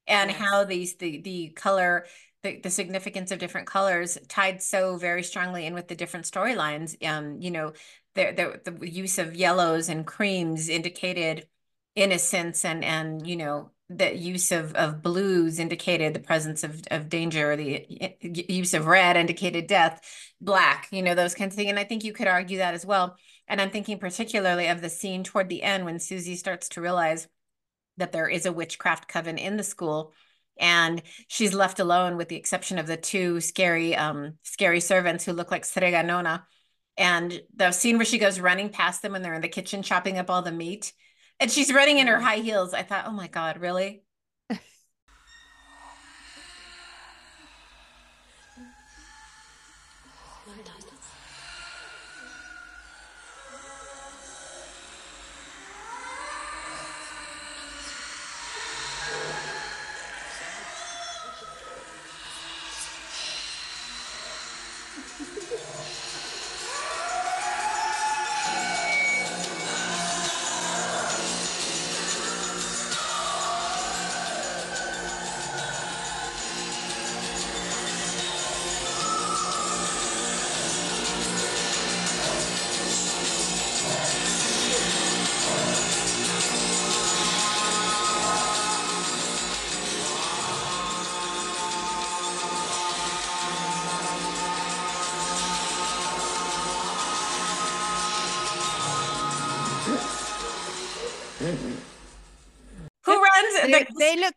[0.08, 0.32] and Yes.
[0.32, 2.08] how these the the color
[2.44, 6.96] the, the significance of different colors tied so very strongly in with the different storylines.
[7.08, 7.74] Um, you know,
[8.16, 11.48] the, the the use of yellows and creams indicated
[11.96, 17.08] innocence and and you know the use of of blues indicated the presence of of
[17.08, 17.86] danger the
[18.22, 20.02] use of red indicated death
[20.42, 22.86] black you know those kinds of things and i think you could argue that as
[22.86, 23.16] well.
[23.48, 27.28] And i'm thinking particularly of the scene toward the end when susie starts to realize
[27.98, 30.12] that there is a witchcraft coven in the school
[30.58, 35.32] and she's left alone with the exception of the two scary um scary servants who
[35.34, 36.46] look like Strega Nona
[36.98, 40.18] and the scene where she goes running past them when they're in the kitchen chopping
[40.18, 40.92] up all the meat
[41.40, 42.74] and she's running in her high heels.
[42.74, 44.05] I thought oh my god really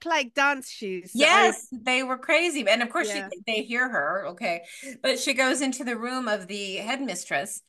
[0.05, 1.13] look like dance shoes.
[1.13, 2.67] so I- Yes, they were crazy.
[2.69, 3.29] And of course, Yeah.
[3.33, 4.65] she, they hear her, okay.
[5.03, 7.63] But she goes into the room of the headmistress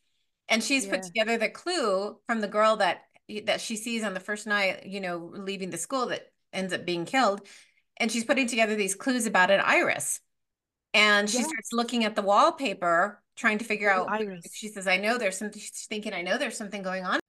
[0.48, 3.02] and she's put together the clue from the girl that
[3.46, 6.84] that she sees on the first night, you know, leaving the school that ends up
[6.84, 7.42] being killed.
[7.98, 10.20] And she's putting together these clues about an iris.
[10.96, 11.46] And she Yes.
[11.48, 14.46] starts looking at the wallpaper, trying to figure The out iris.
[14.52, 17.20] she says, I know there's something she's thinking, I know there's something going on.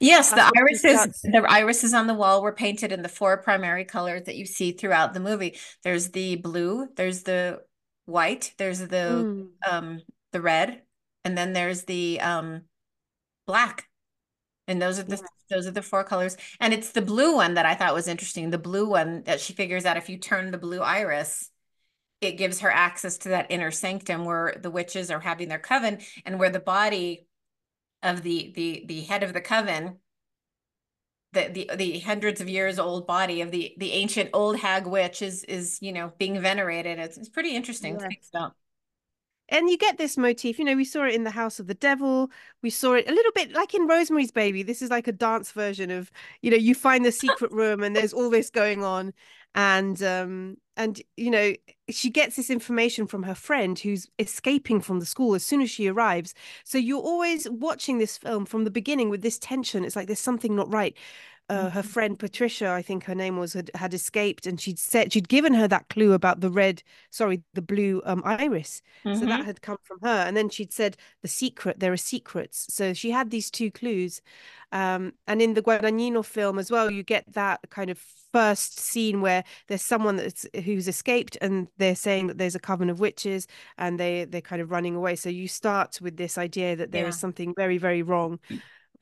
[0.00, 3.84] Yes, the That's irises the irises on the wall were painted in the four primary
[3.84, 5.56] colors that you see throughout the movie.
[5.82, 7.62] There's the blue, there's the
[8.04, 9.48] white, there's the Mm.
[9.68, 10.82] um the red,
[11.24, 12.62] and then there's the um
[13.46, 13.88] black.
[14.68, 16.36] And those are the those are the four colors.
[16.60, 18.50] And it's the blue one that I thought was interesting.
[18.50, 21.50] The blue one that she figures out if you turn the blue iris,
[22.20, 26.00] it gives her access to that inner sanctum where the witches are having their coven
[26.24, 27.26] and where the body
[28.06, 29.98] of the the the head of the coven
[31.32, 35.22] the the the hundreds of years old body of the the ancient old hag witch
[35.22, 36.98] is is you know being venerated.
[36.98, 38.52] It's, it's pretty interesting to Yes.
[39.48, 41.74] and you get this motif you know we saw it in the house of the
[41.74, 42.30] devil.
[42.62, 44.62] We saw it a little bit like in rosemary's baby.
[44.62, 46.10] This is like a dance version of
[46.42, 49.12] you know you find the secret room and there's all this going on
[49.56, 51.54] and um and you know
[51.90, 55.70] she gets this information from her friend who's escaping from the school as soon as
[55.70, 56.34] she arrives.
[56.64, 59.84] So you're always watching this film from the beginning with this tension.
[59.84, 60.94] It's like there's something not right
[61.48, 61.84] uh, her Mhm.
[61.84, 65.54] friend Patricia, I think her name was, had, had escaped, and she'd said she'd given
[65.54, 68.82] her that clue about the red, sorry, the blue um iris.
[69.12, 69.28] So Mhm.
[69.28, 70.08] that had come from her.
[70.26, 72.66] And then she'd said the secret, there are secrets.
[72.74, 74.20] So she had these two clues.
[74.72, 77.98] Um, and in the Guadagnino film as well, you get that kind of
[78.32, 82.90] first scene where there's someone that's who's escaped and they're saying that there's a coven
[82.90, 83.46] of witches
[83.78, 85.16] and they they're kind of running away.
[85.16, 87.20] So you start with this idea that there is Yeah.
[87.20, 88.40] something very, very wrong.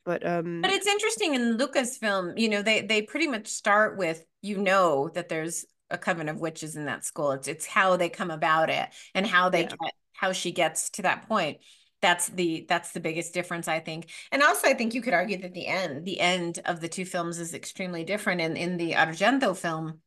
[0.05, 3.97] But um but it's interesting in luca's film you know they they pretty much start
[3.97, 7.31] with you know that there's a coven of witches in that school.
[7.31, 9.67] It's it's how they come about it and how they Yeah.
[9.69, 11.57] get how she gets to that point.
[12.01, 14.09] That's the that's the biggest difference i think.
[14.31, 17.05] And also i think you could argue that the end the end of the two
[17.05, 18.41] films is extremely different.
[18.41, 20.01] In in the argento film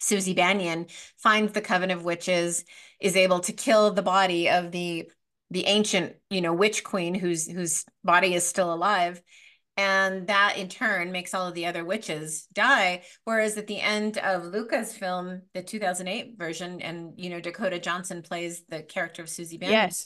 [0.00, 2.64] susie bannion finds the coven of witches
[3.00, 5.10] is able to kill the body of the
[5.54, 9.22] the ancient you know witch queen whose whose body is still alive
[9.76, 14.18] and that in turn makes all of the other witches die whereas at the end
[14.18, 19.28] of luca's film the 2008 version and you know dakota johnson plays the character of
[19.28, 20.04] susie bannion yes.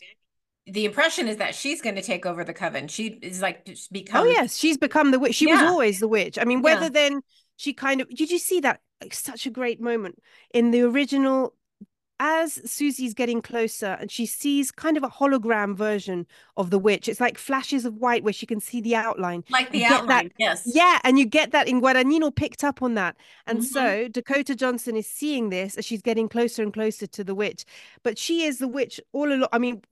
[0.67, 3.73] the impression is that she's going to take over the coven she is like oh,
[3.91, 4.27] become.
[4.27, 5.35] Oh yes, she's become the witch.
[5.35, 6.39] She was always the witch.
[6.39, 6.75] I mean, Yeah.
[6.75, 7.23] whether then
[7.57, 10.19] she kind of did you see that like, such a great moment
[10.53, 11.55] in the original
[12.21, 16.27] as Susie's getting closer and she sees kind of a hologram version
[16.57, 17.09] of the witch.
[17.09, 19.45] It's like flashes of white where she can see the outline.
[19.51, 22.65] like the You get that- outline yes Yeah, and you get that in Guadagnino picked
[22.65, 23.17] up on that.
[23.47, 23.65] And Mhm.
[23.65, 27.65] so Dakota Johnson is seeing this as she's getting closer and closer to the witch.
[28.03, 29.49] But she is the witch all along.
[29.53, 29.83] I mean,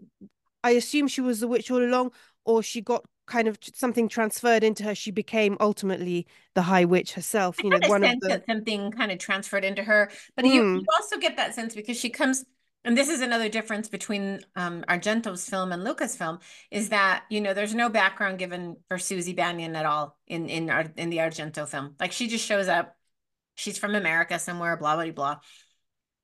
[0.65, 2.12] I assume she was the witch all along,
[2.45, 4.95] or she got kind of something transferred into her.
[4.95, 7.62] She became ultimately the High Witch herself.
[7.62, 10.45] You know, I a one of the that something kind of transferred into her, but
[10.47, 10.81] you, Mm.
[10.81, 12.45] you also get that sense because she comes,
[12.85, 16.39] and this is another difference between um, Argento's film and Luca's film,
[16.71, 20.71] is that you know there's no background given for Susie Bannion at all in in
[20.97, 21.95] in the Argento film.
[22.01, 22.97] Like she just shows up,
[23.55, 25.39] she's from America somewhere, blah blah blah.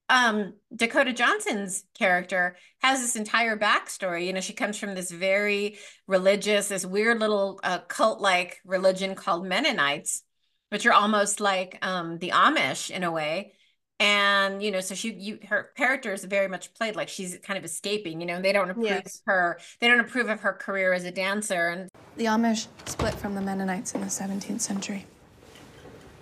[0.09, 4.27] Um, Dakota Johnson's character has this entire backstory.
[4.27, 9.47] You know, she comes from this very religious, this weird little uh, cult-like religion called
[9.47, 10.25] Mennonites
[10.73, 13.53] which are almost like um the Amish in a way.
[14.01, 17.59] And you know, so she you her character is very much played like she's kind
[17.59, 19.21] of escaping, you know, they don't approve Yes.
[19.27, 21.69] her, they don't approve of her career as a dancer.
[21.69, 25.05] And The Amish split from the Mennonites in the 17th century.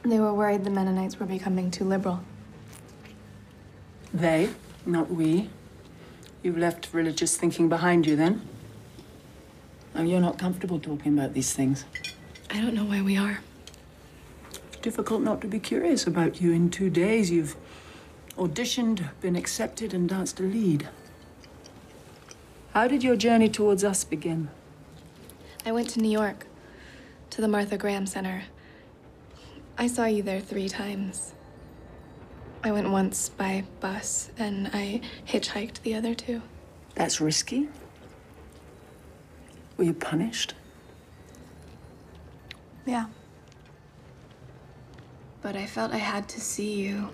[0.03, 2.21] They were worried the Mennonites were becoming too liberal.
[4.13, 4.51] They,
[4.85, 5.51] not we.
[6.43, 8.43] You've left religious thinking behind you then?
[9.95, 11.85] Oh, you're not comfortable talking about these things.
[12.51, 13.41] I don't know why we are.
[14.83, 16.53] Difficult not to be curious about you.
[16.53, 17.57] In two days, you've
[18.37, 20.89] auditioned, been accepted, and danced a lead.
[22.73, 24.49] How did your journey towards us begin?
[25.67, 26.47] I went to New York,
[27.31, 28.45] to the Martha Graham Center.
[29.77, 31.35] I saw you there three times.
[32.63, 36.43] I went once by bus, and I hitchhiked the other two.
[36.95, 37.69] That's risky.
[39.77, 40.55] Were you punished?
[42.85, 43.07] Yeah.
[45.41, 47.11] But I felt I had to see you.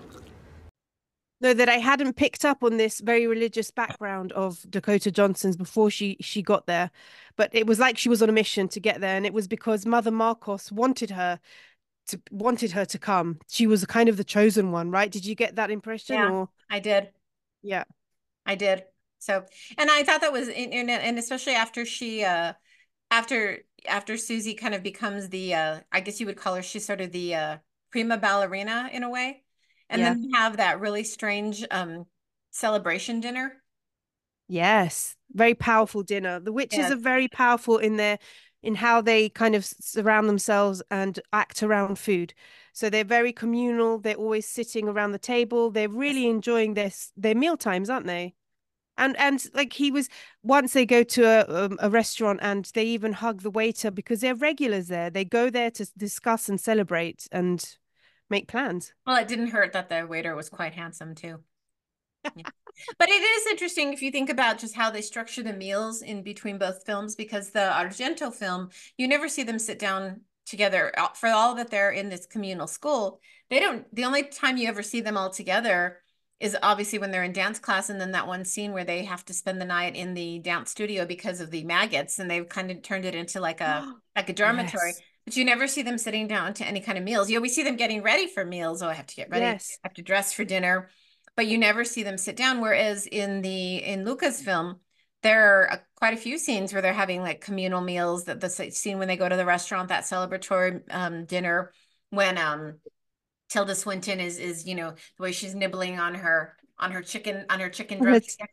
[1.39, 5.89] no, that I hadn't picked up on this very religious background of Dakota Johnson's before
[5.91, 6.91] she she got there.
[7.37, 9.47] But it was like she was on a mission to get there, and it was
[9.47, 11.39] because Mother Markos wanted her
[12.07, 13.39] to wanted her to come.
[13.47, 15.11] She was kind of the chosen one, right?
[15.11, 16.15] Did you get that impression?
[16.15, 17.09] Yeah, or I did.
[17.61, 17.83] Yeah,
[18.45, 18.83] I did.
[19.19, 19.43] So,
[19.77, 22.53] and I thought that was, and, and especially after she, uh,
[23.11, 26.85] after after Susie kind of becomes the, uh, I guess you would call her, she's
[26.85, 27.57] sort of the uh,
[27.91, 29.43] prima ballerina in a way,
[29.89, 30.13] and yeah.
[30.13, 32.05] then have that really strange um
[32.51, 33.61] celebration dinner.
[34.47, 36.39] Yes, very powerful dinner.
[36.39, 36.91] The witches Yes.
[36.91, 38.17] are very powerful in their
[38.67, 42.33] in how they kind of surround themselves and act around food.
[42.73, 43.97] So they're very communal.
[43.97, 45.71] They're always sitting around the table.
[45.71, 48.35] They're really enjoying their their meal times, aren't they?
[48.97, 50.09] And and like he was
[50.43, 54.19] once they go to a um, a restaurant and they even hug the waiter because
[54.19, 55.09] they're regulars there.
[55.09, 57.77] They go there to discuss and celebrate and
[58.29, 58.93] make plans.
[59.05, 61.39] Well, it didn't hurt that the waiter was quite handsome too.
[62.99, 66.21] But it is interesting if you think about just how they structure the meals in
[66.21, 71.09] between both films, because the Argento film, you never see them sit down together Uh,
[71.09, 73.19] for all that they're in this communal school.
[73.49, 76.01] They don't, the only time you ever see them all together
[76.39, 79.25] is obviously when they're in dance class, and then that one scene where they have
[79.25, 82.69] to spend the night in the dance studio because of the maggots, and they've kind
[82.69, 84.89] of turned it into like a like a dormitory.
[84.89, 85.01] Yes.
[85.25, 87.29] But you never see them sitting down to any kind of meals.
[87.29, 88.81] You always see them getting ready for meals.
[88.81, 89.45] Oh, I have to get ready.
[89.45, 89.77] Yes.
[89.83, 90.89] I have to dress for dinner.
[91.37, 92.59] But you never see them sit down.
[92.59, 94.81] Whereas in the in Luca's film,
[95.23, 98.25] there are quite a few scenes where they're having like communal meals.
[98.25, 101.71] That the scene when they go to the restaurant, that celebratory um, dinner,
[102.09, 102.79] when um
[103.49, 107.45] Tilda Swinton is is you know the way she's nibbling on her on her chicken
[107.49, 108.49] on her chicken drumstick.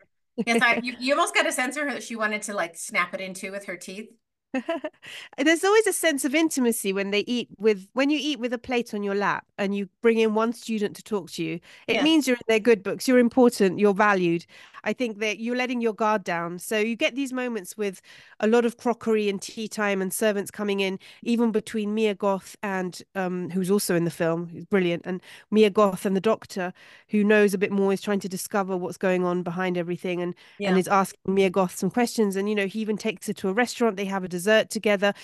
[0.46, 2.76] Yes, I, you, you almost got a sense of her that she wanted to like
[2.76, 4.10] snap it into with her teeth.
[5.38, 8.58] There's always a sense of intimacy when they eat with when you eat with a
[8.58, 11.60] plate on your lap and you bring in one student to talk to you.
[11.88, 12.02] It Yeah.
[12.04, 13.08] means you're in their good books.
[13.08, 13.78] You're important.
[13.78, 14.46] You're valued.
[14.84, 16.58] I think that you're letting your guard down.
[16.58, 18.00] So you get these moments with
[18.40, 22.56] a lot of crockery and tea time and servants coming in, even between Mia Goth
[22.62, 25.20] and um, who's also in the film, who's brilliant, and
[25.50, 26.72] Mia Goth and the doctor,
[27.08, 30.34] who knows a bit more, is trying to discover what's going on behind everything, and
[30.60, 32.36] and is asking Mia Goth some questions.
[32.36, 33.96] And you know, he even takes her to a restaurant.
[33.96, 35.14] They have a dessert together.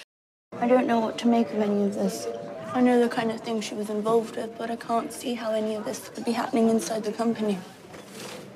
[0.58, 2.26] I don't know what to make of any of this.
[2.72, 5.52] I know the kind of thing she was involved with, but I can't see how
[5.52, 7.58] any of this could be happening inside the company.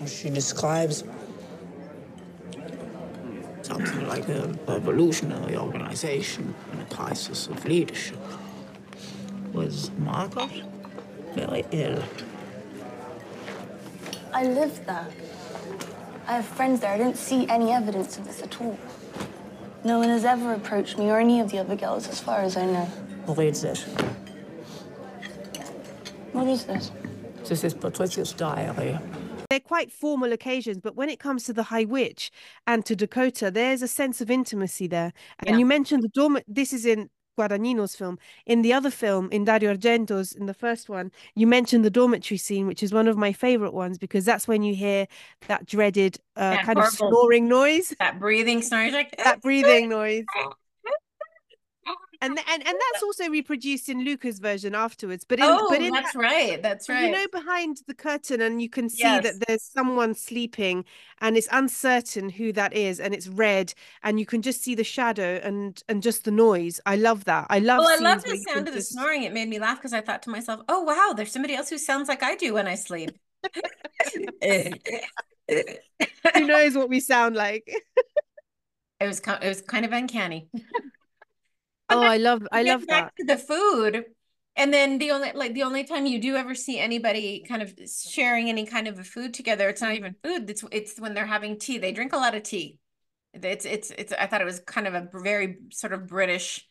[0.06, 1.04] She describes
[3.62, 8.18] something like a revolutionary organization and a crisis of leadership.
[9.52, 10.50] Was Margot
[11.34, 12.02] very ill?
[14.32, 15.06] I lived there.
[16.26, 16.92] I have friends there.
[16.92, 18.78] I didn't see any evidence of this at all.
[19.84, 22.56] No one has ever approached me or any of the other girls, as far as
[22.56, 22.88] I know.
[23.28, 23.84] Read this.
[26.32, 26.90] What is this?
[27.44, 28.98] This is Patricia's diary.
[29.54, 32.32] They're quite formal occasions, but when it comes to the High Witch
[32.66, 35.12] and to Dakota, there's a sense of intimacy there.
[35.46, 35.58] And Yeah.
[35.58, 36.40] you mentioned the dorm.
[36.48, 38.18] This is in Guadagnino's film.
[38.46, 42.36] In the other film, in Dario Argento's, in the first one, you mentioned the dormitory
[42.36, 45.06] scene, which is one of my favorite ones because that's when you hear
[45.46, 50.24] that dreaded uh, That kind of snoring noise, That breathing you're like that breathing noise.
[52.20, 55.24] And, and and that's also reproduced in Luca's version afterwards.
[55.28, 56.62] But in Oh, but in that's that- right.
[56.62, 57.06] That's right.
[57.06, 59.22] You know, behind the curtain, and you can see Yes.
[59.24, 60.84] that there's someone sleeping,
[61.20, 64.84] and it's uncertain who that is, and it's red, and you can just see the
[64.84, 66.80] shadow and and just the noise.
[66.86, 67.46] I love that.
[67.50, 67.80] I love.
[67.84, 69.22] Oh, I love the sound of the just- snoring.
[69.24, 71.78] It made me laugh because I thought to myself, "Oh wow, there's somebody else who
[71.78, 73.10] sounds like I do when I sleep."
[74.42, 74.64] Who
[76.46, 77.70] knows what we sound like?
[79.00, 80.48] It was it was kind of uncanny.
[81.90, 82.46] Oh, I love.
[82.52, 83.12] I love that.
[83.18, 84.04] to the food,
[84.56, 87.74] and then the only like the only time you do ever see anybody kind of
[88.08, 90.48] sharing any kind of a food together, it's not even food.
[90.48, 91.78] It's it's when they're having tea.
[91.78, 92.78] They drink a lot of tea.
[93.32, 94.12] It's it's it's.
[94.12, 96.66] I thought it was kind of a very sort of British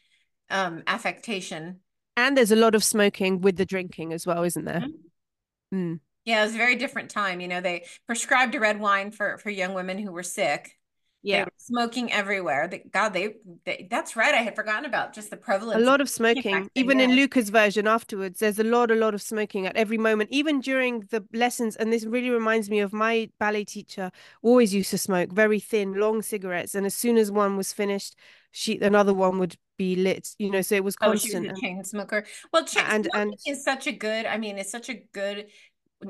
[0.50, 1.80] um affectation.
[2.16, 4.82] And there's a lot of smoking with the drinking as well, isn't there?
[4.82, 5.94] Mm-hmm.
[5.94, 6.00] Mm.
[6.26, 7.42] Yeah, it was a very different time.
[7.42, 10.78] You know, they prescribed a red wine for for young women who were sick.
[11.26, 12.68] Yeah, smoking everywhere.
[12.68, 13.36] They, God, they,
[13.66, 14.34] they that's right.
[14.36, 16.70] I had forgotten about just the prevalence a lot of smoking.
[16.76, 17.16] Even in.
[17.16, 21.02] Luca's version afterwards, there's a lot, a lot of smoking at every moment, even during
[21.12, 21.78] the lessons.
[21.78, 24.12] And this really reminds me of my ballet teacher.
[24.42, 28.16] Always used to smoke very thin, long cigarettes, and as soon as one was finished,
[28.52, 30.36] she another one would be lit.
[30.40, 31.52] You know, so it was Oh, constant.
[31.52, 32.26] a chain smoker.
[32.52, 35.48] Well, chain And- and- is such a good, I mean, it's such a good,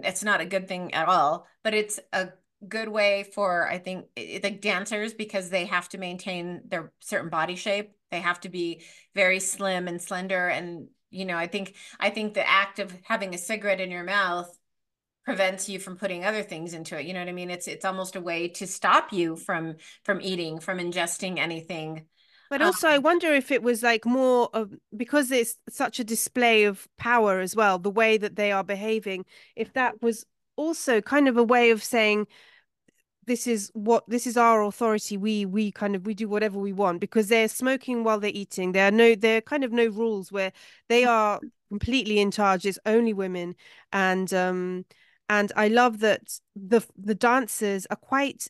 [0.01, 2.29] it's not a good thing at all, but it's a
[2.67, 4.05] good way for, I think,
[4.43, 7.91] like dancers because they have to maintain their certain body shape.
[8.11, 8.83] They have to be
[9.15, 10.47] very slim and slender.
[10.47, 14.03] And, you know, I think, I think the act of having a cigarette in your
[14.03, 14.49] mouth
[15.25, 17.05] prevents you from putting other things into it.
[17.05, 17.49] You know what I mean?
[17.49, 22.07] It's, it's almost a way to stop you from, from eating, from ingesting anything
[22.49, 26.03] But also, um, I wonder if it was like more of because it's such a
[26.03, 29.25] display of power as well, the way that they are behaving.
[29.55, 32.27] If that was also kind of a way of saying,
[33.25, 35.17] this is what this is our authority.
[35.17, 38.71] We we kind of we do whatever we want because they're smoking while they're eating.
[38.71, 40.51] There are no there are kind of no rules where
[40.89, 42.65] they are completely in charge.
[42.65, 43.55] It's only women.
[43.91, 44.85] And um
[45.29, 48.47] and i love that the the dancers are quite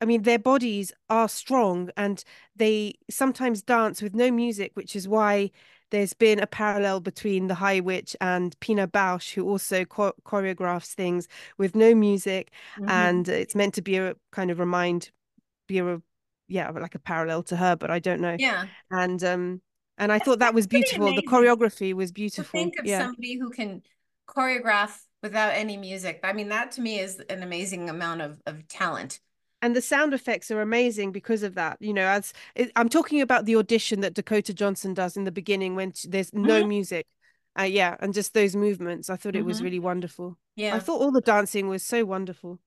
[0.00, 2.22] I mean, their bodies are strong and
[2.54, 5.50] they sometimes dance with no music, which is why
[5.90, 10.94] there's been a parallel between the High Witch and Pina Bausch, who also cho- choreographs
[10.94, 11.28] things
[11.58, 12.88] with no music, mm-hmm.
[12.88, 15.10] and it's meant to be a kind of remind,
[15.68, 16.00] be a
[16.48, 18.36] yeah, like a parallel to her, but I don't know.
[18.38, 19.62] Yeah, and um,
[19.98, 21.14] and I That's thought that was beautiful.
[21.14, 22.44] The choreography was beautiful.
[22.44, 23.00] To think of yeah.
[23.00, 23.82] somebody who can
[24.28, 26.20] choreograph without any music.
[26.22, 29.20] I mean, that to me is an amazing amount of of talent
[29.62, 33.20] and the sound effects are amazing because of that you know as it, i'm talking
[33.20, 36.68] about the audition that dakota johnson does in the beginning when there's no mm-hmm.
[36.68, 37.06] music
[37.58, 39.40] uh, yeah and just those movements i thought mm-hmm.
[39.40, 39.64] it was mm-hmm.
[39.64, 42.58] really wonderful yeah i thought all the dancing was so wonderful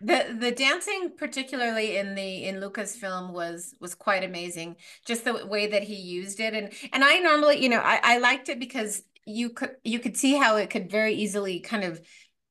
[0.00, 5.46] the the dancing particularly in the in Luca's film was was quite amazing just the
[5.46, 8.58] way that he used it and and i normally you know i i liked it
[8.58, 12.00] because you could you could see how it could very easily kind of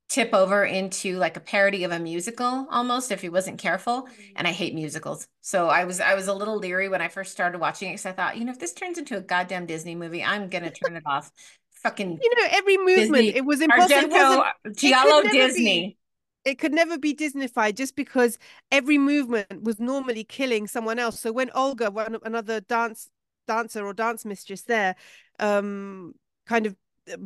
[0.08, 4.34] tip over into like a parody of a musical almost if he wasn't careful mm.
[4.36, 5.28] and i hate musicals.
[5.42, 8.06] So i was i was a little leery when i first started watching it because
[8.06, 10.96] i thought you know if this turns into a goddamn disney movie i'm gonna turn
[10.96, 11.32] it off
[11.72, 14.44] fucking you know every movement disney, it was impossible.
[14.64, 15.98] It giallo disney be,
[16.46, 18.38] it could never be disneyfied just because
[18.72, 21.20] every movement was normally killing someone else.
[21.20, 23.10] So when olga one another dance
[23.48, 24.96] dancer or dance mistress there
[25.40, 26.14] um
[26.48, 26.76] kind of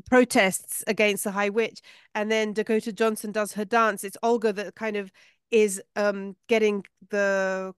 [0.10, 1.82] protests against the High Witch,
[2.16, 4.04] and then Dakota Johnson does her dance.
[4.04, 5.12] It's Olga that kind of
[5.52, 7.74] is um getting the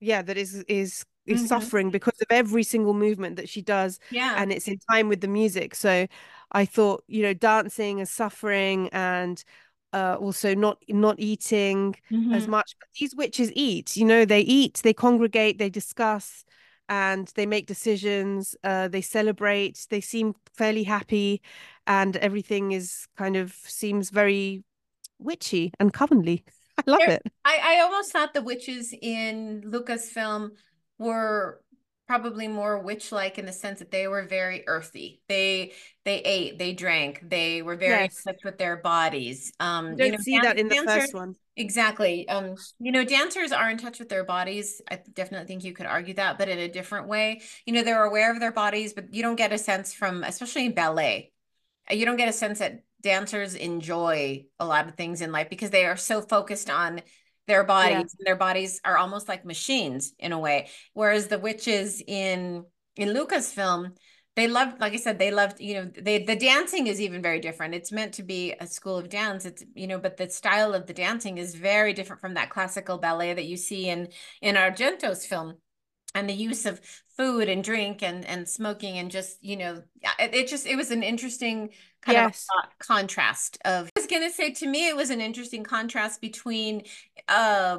[0.00, 1.46] yeah that is is is mm-hmm.
[1.46, 5.20] suffering because of every single movement that she does yeah and it's in time with
[5.20, 6.06] the music so
[6.52, 9.44] i thought you know dancing and suffering and
[9.92, 12.34] uh, also not not eating mm-hmm.
[12.34, 16.44] as much but these witches eat you know they eat they congregate they discuss
[16.88, 21.40] and they make decisions uh, they celebrate they seem fairly happy
[21.86, 24.62] and everything is kind of seems very
[25.18, 26.44] witchy and commonly
[26.78, 27.22] i love there, it.
[27.44, 30.52] I, I almost thought the witches in luca's film
[30.98, 31.60] were
[32.06, 35.20] probably more witch-like in the sense that they were very earthy.
[35.28, 35.72] They
[36.04, 38.22] they ate, they drank, they were very yes.
[38.24, 39.52] in touch with their bodies.
[39.58, 41.34] Um, you don't know, see dan- that in the first one.
[41.56, 42.28] Exactly.
[42.28, 44.82] Um, you know, dancers are in touch with their bodies.
[44.90, 47.40] I definitely think you could argue that, but in a different way.
[47.64, 50.66] You know, they're aware of their bodies, but you don't get a sense from, especially
[50.66, 51.32] in ballet,
[51.90, 55.48] uh, you don't get a sense that dancers enjoy a lot of things in life
[55.48, 57.00] because they are so focused on
[57.46, 58.00] their bodies yeah.
[58.00, 60.68] and their bodies are almost like machines in a way.
[60.94, 62.64] Whereas the witches in
[62.96, 63.92] in luca's film
[64.36, 67.40] they loved like i said they loved you know they the dancing is even very
[67.40, 67.74] different.
[67.74, 69.44] It's meant to be a school of dance.
[69.44, 72.98] It's you know but the style of the dancing is very different from that classical
[72.98, 74.08] ballet that you see in
[74.42, 75.54] in argento's film.
[76.14, 76.80] And the use of
[77.16, 79.82] food and drink and and smoking and just you know
[80.18, 81.70] it, it just it was an interesting
[82.06, 82.46] kind yes.
[82.62, 86.82] of contrast of I was gonna say to me it was an interesting contrast between
[87.28, 87.78] uh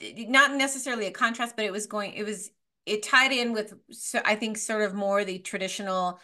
[0.00, 2.50] not necessarily a contrast but it was going it was
[2.86, 6.20] it tied in with so I think sort of more the traditional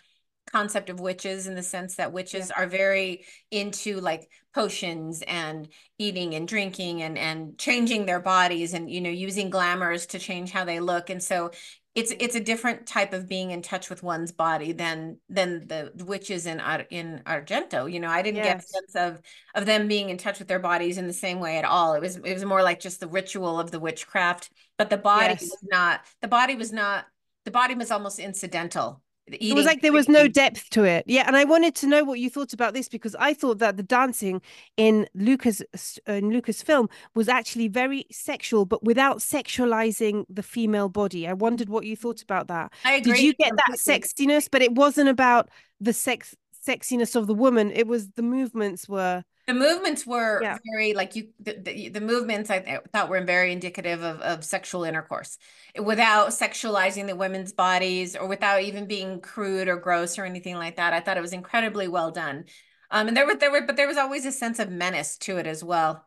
[0.53, 2.63] concept of witches in the sense that witches yeah.
[2.63, 5.69] are very into like potions and
[5.99, 10.53] eating and drinking and and changing their bodies and you know using glamours to change
[10.53, 11.51] how they look and so
[11.97, 15.91] it's it's a different type of being in touch with one's body than than the
[16.05, 18.47] witches in in Argento you know I didn't yes.
[18.47, 19.23] get a sense of
[19.55, 22.03] of them being in touch with their bodies in the same way at all it
[22.03, 25.41] was it was more like just the ritual of the witchcraft but the body yes.
[25.41, 27.07] was not the body was not
[27.47, 31.05] the body was almost incidental it was like there was no depth to it.
[31.07, 33.77] Yeah and i wanted to know what you thought about this because i thought that
[33.77, 34.41] the dancing
[34.77, 35.63] in luca's
[36.09, 41.27] uh, in luca's film was actually very sexual but without sexualizing the female body.
[41.27, 42.73] I wondered what you thought about that.
[42.85, 43.13] I agree.
[43.13, 44.49] did you get that sexiness?
[44.51, 45.49] But it wasn't about
[45.81, 46.35] the sex
[46.67, 47.71] sexiness of the woman.
[47.71, 50.59] It was the movements were the movements were yeah.
[50.73, 54.85] very like you the, the, the, movements i thought were very indicative of, of sexual
[54.85, 55.39] intercourse
[55.83, 60.77] without sexualizing the women's bodies or without even being crude or gross or anything like
[60.77, 62.45] that i thought it was incredibly well done
[62.91, 65.37] um and there were there were but there was always a sense of menace to
[65.39, 66.05] it as well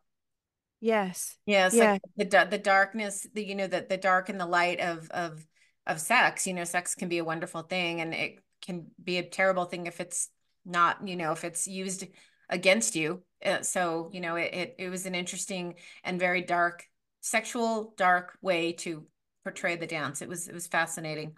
[0.81, 1.93] yes yes yeah.
[1.93, 5.45] like the the darkness the you know the, the dark and the light of of
[5.87, 9.23] of sex you know sex can be a wonderful thing and it can be a
[9.23, 10.29] terrible thing if it's
[10.65, 12.05] not you know if it's used
[12.49, 16.85] against you uh, so you know it, it, it was an interesting and very dark
[17.21, 19.05] sexual dark way to
[19.43, 20.21] portray the dance.
[20.21, 21.35] It was it was fascinating.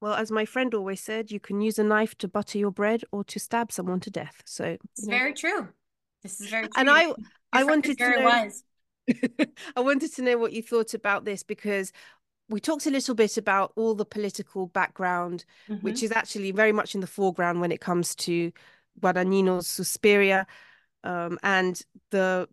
[0.00, 3.02] Well, as my friend always said, you can use a knife to butter your bread
[3.10, 4.42] or to stab someone to death.
[4.44, 5.68] So it's very true.
[6.22, 6.72] This is very true.
[6.76, 7.12] And I
[7.52, 8.64] I wanted to know wise.
[9.76, 11.92] I wanted to know what you thought about this because
[12.48, 15.84] we talked a little bit about all the political background, mm-hmm.
[15.84, 18.52] which is actually very much in the foreground when it comes to
[19.00, 20.46] Guadagnino's Suspiria
[21.02, 21.80] um, and
[22.10, 22.48] the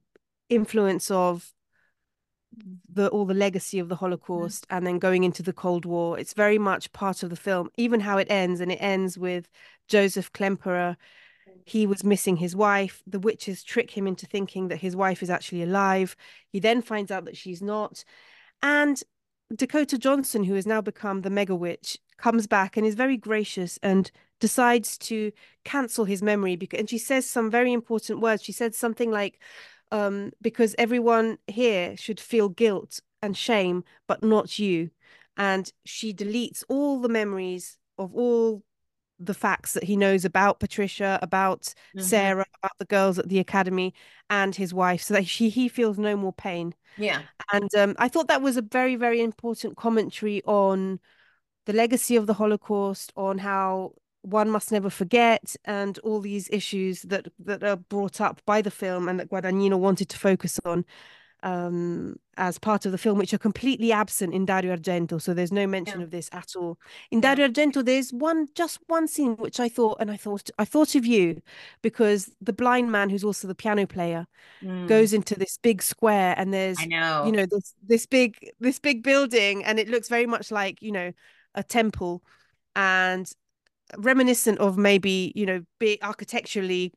[0.49, 1.53] influence of
[2.93, 4.77] the all the legacy of the Holocaust mm-hmm.
[4.77, 6.19] and then going into the Cold War.
[6.19, 9.47] It's very much part of the film, even how it ends, and it ends with
[9.87, 10.97] Joseph Klemperer.
[11.65, 13.01] He was missing his wife.
[13.07, 16.15] The witches trick him into thinking that his wife is actually alive.
[16.49, 18.03] He then finds out that she's not.
[18.61, 19.01] And
[19.55, 23.79] Dakota Johnson, who has now become the Mega Witch, comes back and is very gracious
[23.81, 24.11] and
[24.41, 25.31] decides to
[25.63, 28.43] cancel his memory because and she says some very important words.
[28.43, 29.39] She said something like,
[29.93, 34.89] um, because everyone here should feel guilt and shame, but not you.
[35.37, 38.63] And she deletes all the memories of all
[39.19, 42.01] the facts that he knows about Patricia, about mm-hmm.
[42.01, 43.93] Sarah, about the girls at the academy,
[44.29, 46.73] and his wife, so that she he feels no more pain.
[46.97, 47.21] Yeah.
[47.53, 50.99] And um, I thought that was a very, very important commentary on
[51.65, 57.01] the legacy of the Holocaust, on how one must never forget, and all these issues
[57.03, 60.85] that that are brought up by the film and that Guadagnino wanted to focus on
[61.43, 65.21] um, as part of the film, which are completely absent in Dario Argento.
[65.21, 66.05] So there's no mention yeah.
[66.05, 66.77] of this at all.
[67.09, 70.65] In Dario Argento, there's one just one scene which I thought, and I thought I
[70.65, 71.41] thought of you
[71.81, 74.27] because the blind man who's also the piano player
[74.61, 74.87] mm.
[74.87, 78.79] goes into this big square, and there's I know you know this this big this
[78.79, 81.11] big building, and it looks very much like you know
[81.55, 82.23] a temple,
[82.75, 83.31] and
[83.97, 86.93] reminiscent of maybe you know be architecturally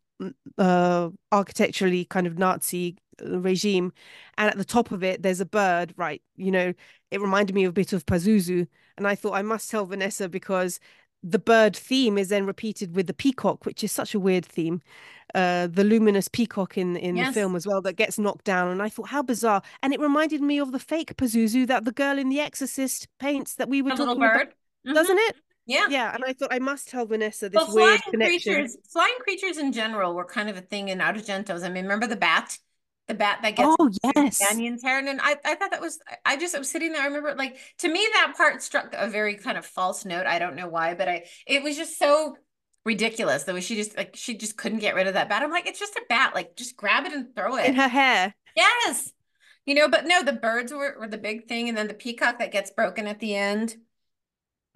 [0.59, 3.92] uh architecturally kind of nazi uh, regime.
[4.38, 6.22] And at the top of it there's a bird right?
[6.36, 6.72] You know
[7.11, 8.66] it reminded me of a bit of pazuzu.
[8.97, 10.78] And i thought i must tell vanessa because
[11.22, 14.80] the bird theme is then repeated with the peacock which is such a weird theme.
[15.34, 17.28] Uh the luminous peacock in in yes.
[17.28, 18.68] the film as well that gets knocked down.
[18.68, 19.62] And i thought how bizarre.
[19.82, 23.57] And it reminded me of the fake pazuzu that the girl in the exorcist paints
[23.57, 24.47] that we were a talking about.
[24.49, 24.92] mm-hmm.
[24.95, 25.36] doesn't it
[25.67, 25.87] yeah.
[25.89, 26.15] Yeah.
[26.15, 28.55] And I thought I must tell Vanessa this well, weird connection.
[28.55, 31.62] Creatures, flying creatures in general were kind of a thing in Argento's.
[31.62, 32.59] I mean, remember the bat?
[33.07, 34.99] The bat that gets oh yes Bannion's hair.
[34.99, 37.03] And I, I thought that was I just I was sitting there.
[37.03, 40.27] I remember like to me that part struck a very kind of false note.
[40.27, 42.39] I don't know why, but I it was just so
[42.87, 45.43] ridiculous the way she just like she just couldn't get rid of that bat.
[45.43, 46.35] I'm like, it's just a bat.
[46.35, 47.67] Like just grab it and throw it.
[47.67, 48.35] In her hair.
[48.57, 49.12] Yes.
[49.67, 52.39] You know, but no, the birds were, were the big thing, and then the peacock
[52.39, 53.77] that gets broken at the end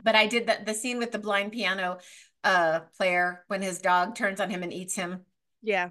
[0.02, 1.98] but I did that the scene with the blind piano
[2.44, 5.22] uh player when his dog turns on him and eats him.
[5.62, 5.90] Yeah.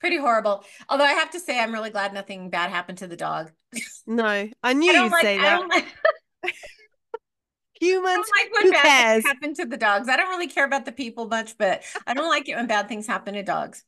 [0.00, 0.64] Pretty horrible.
[0.88, 3.50] Although I have to say I'm really glad nothing bad happened to the dog.
[4.06, 5.68] No, I knew I you'd like, say that.
[5.68, 5.86] Like...
[7.80, 9.22] Humans, like when bad cares?
[9.22, 10.08] things happen to the dogs.
[10.08, 12.88] I don't really care about the people much, but I don't like it when bad
[12.88, 13.84] things happen to dogs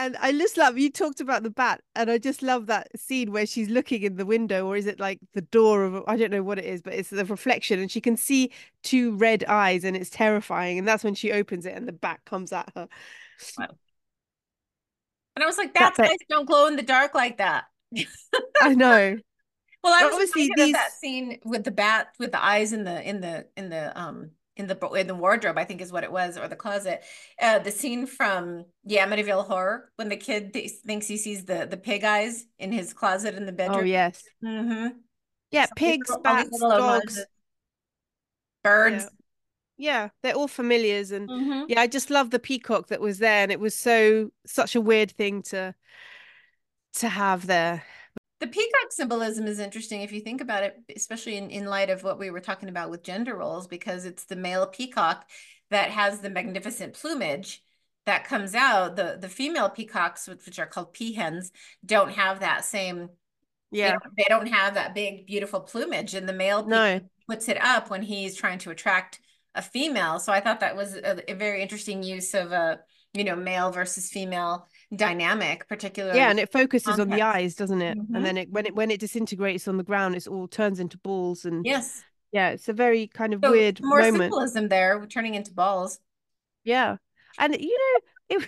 [0.00, 3.32] and I just love you talked about the bat, and I just love that scene
[3.32, 6.30] where she's looking in the window, or is it like the door of I don't
[6.30, 8.50] know what it is, but it's the reflection, and she can see
[8.82, 10.78] two red eyes, and it's terrifying.
[10.78, 12.88] And that's when she opens it, and the bat comes at her.
[13.58, 13.68] Wow.
[15.36, 17.64] And I was like, "Bats eyes don't glow in the dark like that."
[18.62, 19.18] I know.
[19.84, 20.72] Well, I was obviously these...
[20.72, 24.30] that scene with the bat with the eyes in the in the in the um
[24.60, 27.02] in the in the wardrobe, I think is what it was, or the closet.
[27.40, 31.66] Uh, the scene from yeah, Amityville Horror when the kid th- thinks he sees the
[31.68, 33.80] the pig eyes in his closet in the bedroom.
[33.80, 34.22] Oh yes.
[34.44, 34.98] Mm-hmm.
[35.50, 37.24] Yeah, so pigs, bats, dogs,
[38.62, 39.08] birds.
[39.76, 40.02] Yeah.
[40.02, 40.08] yeah.
[40.22, 41.64] they're all familiars, and mm-hmm.
[41.68, 44.80] yeah, I just love the peacock that was there, and it was so such a
[44.80, 45.74] weird thing to
[46.96, 47.82] to have there.
[48.40, 52.02] The peacock symbolism is interesting if you think about it, especially in, in light of
[52.02, 55.28] what we were talking about with gender roles, because it's the male peacock
[55.70, 57.62] that has the magnificent plumage
[58.06, 58.96] that comes out.
[58.96, 61.50] The the female peacocks, which are called peahens,
[61.84, 63.10] don't have that same.
[63.70, 67.00] Yeah, they don't have that big, beautiful plumage, and the male no.
[67.28, 69.20] puts it up when he's trying to attract
[69.54, 70.18] a female.
[70.18, 72.80] So I thought that was a, a very interesting use of a
[73.12, 77.00] you know male versus female dynamic particularly yeah and it focuses context.
[77.00, 78.14] on the eyes doesn't it mm-hmm.
[78.14, 80.98] and then it when it when it disintegrates on the ground it all turns into
[80.98, 82.02] balls and yes
[82.32, 84.24] yeah it's a very kind of so weird more moment.
[84.24, 85.98] symbolism there turning into balls
[86.64, 86.96] yeah
[87.38, 88.46] and you know it, it's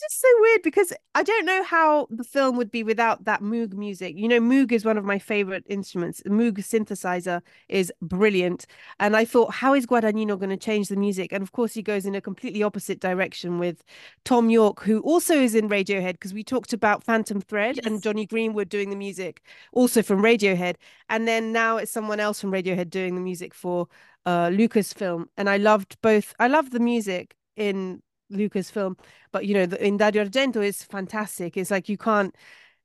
[0.00, 3.74] just so weird because I don't know how the film would be without that Moog
[3.74, 4.16] music.
[4.16, 6.22] You know, Moog is one of my favorite instruments.
[6.24, 8.66] The Moog synthesizer is brilliant.
[9.00, 11.32] And I thought, how is Guadagnino going to change the music?
[11.32, 13.82] And of course, he goes in a completely opposite direction with
[14.24, 17.86] Thom Yorke, who also is in Radiohead, because we talked about Phantom Thread Yes.
[17.86, 19.42] and Jonny Greenwood doing the music,
[19.72, 20.76] also from Radiohead.
[21.08, 23.88] And then now it's someone else from Radiohead doing the music for
[24.26, 25.28] uh, Luca's film.
[25.36, 26.34] And I loved both.
[26.38, 28.96] I loved the music in Luca's film,
[29.32, 31.56] but you know, the, in Dario Argento is fantastic.
[31.56, 32.34] It's like you can't.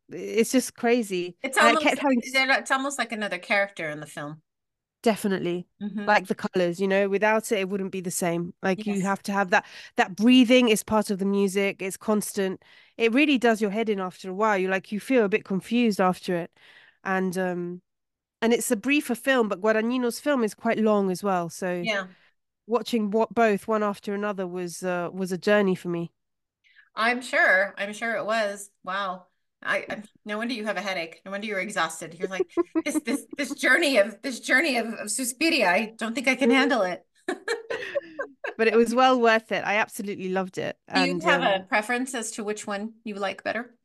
[0.09, 1.35] It's just crazy.
[1.41, 4.41] It's almost kept having it's almost like another character in the film.
[5.01, 6.07] definitely Mhm.
[6.07, 6.79] like the colors.
[6.79, 8.53] You know, without it, it wouldn't be the same.
[8.61, 9.65] Like you have to have that.
[9.97, 11.81] That breathing is part of the music.
[11.81, 12.63] It's constant.
[12.97, 14.57] It really does your head in after a while.
[14.57, 16.51] You like you feel a bit confused after it,
[17.03, 17.81] and um,
[18.41, 21.49] and it's a briefer film, but Guadagnino's film is quite long as well.
[21.49, 22.07] So Yeah.
[22.67, 26.11] Watching what both one after another was uh, was a journey for me.
[26.95, 27.73] I'm sure.
[27.77, 28.69] I'm sure it was.
[28.83, 29.27] Wow.
[29.61, 31.21] I, I no wonder you have a headache.
[31.25, 32.15] No wonder you're exhausted.
[32.19, 32.47] You're like
[32.83, 35.69] this this this journey of this journey of, of Suspiria.
[35.69, 37.05] I don't think I can handle it.
[38.57, 39.63] but it was well worth it.
[39.65, 40.77] I absolutely loved it.
[40.93, 43.75] Do you And have um, a preference as to which one you like better?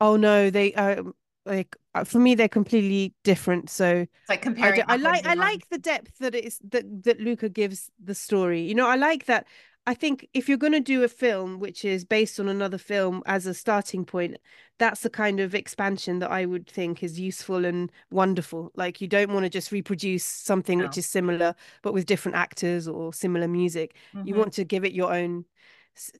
[0.00, 1.14] oh no, they um
[1.44, 3.70] like uh, for me they're completely different.
[3.70, 7.04] So It's like I, comparing do, I like I like the depth that it's that
[7.04, 8.62] that Luca gives the story.
[8.62, 9.46] You know, I like that.
[9.84, 13.20] I think if you're going to do a film which is based on another film
[13.26, 14.36] as a starting point,
[14.78, 18.70] that's the kind of expansion that I would think is useful and wonderful.
[18.76, 22.86] Like you don't want to just reproduce something which is similar but with different actors
[22.86, 23.96] or similar music.
[24.22, 24.38] You Mhm.
[24.38, 25.46] want to give it your own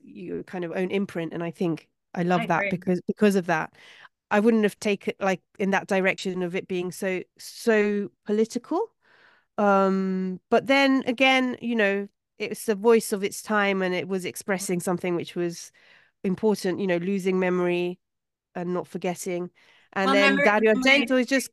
[0.03, 2.69] your kind of own imprint and I think I love that agree.
[2.69, 3.73] because because of that.
[4.33, 8.81] I wouldn't have taken like in that direction of it being so so political.
[9.59, 12.07] Um, but then again, you know,
[12.39, 15.71] it's the voice of its time and it was expressing something which was
[16.23, 17.99] important, you know, losing memory
[18.55, 19.51] and not forgetting.
[19.93, 21.49] And Well, then memory- Dario Argento is just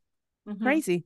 [0.48, 0.62] Mhm.
[0.62, 1.04] crazy.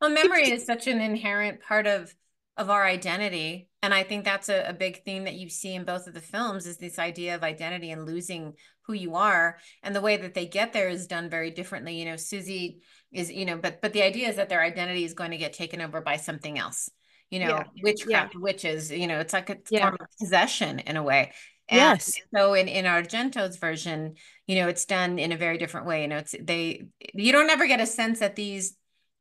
[0.00, 2.14] Well, memory is such an inherent part of
[2.56, 5.84] of our identity, and I think that's a, a big theme that you see in
[5.84, 9.94] both of the films is this idea of identity and losing who you are, and
[9.94, 11.94] the way that they get there is done very differently.
[11.98, 15.14] You know, Susie is, you know, but but the idea is that their identity is
[15.14, 16.90] going to get taken over by something else.
[17.30, 17.64] You know, Yeah.
[17.82, 18.90] witchcraft, witches.
[18.90, 19.80] You know, it's like a Yeah.
[19.82, 21.32] form of possession in a way.
[21.68, 22.20] And Yes.
[22.34, 24.16] so in in Argento's version,
[24.46, 26.02] you know, it's done in a very different way.
[26.02, 28.76] You know, it's they you don't ever get a sense that these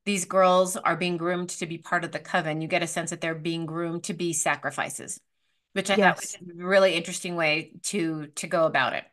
[0.10, 2.62] these girls are being groomed to be part of the coven.
[2.62, 5.20] You get a sense that they're being groomed to be sacrifices,
[5.74, 9.03] which I thought was a really interesting way to to go about it.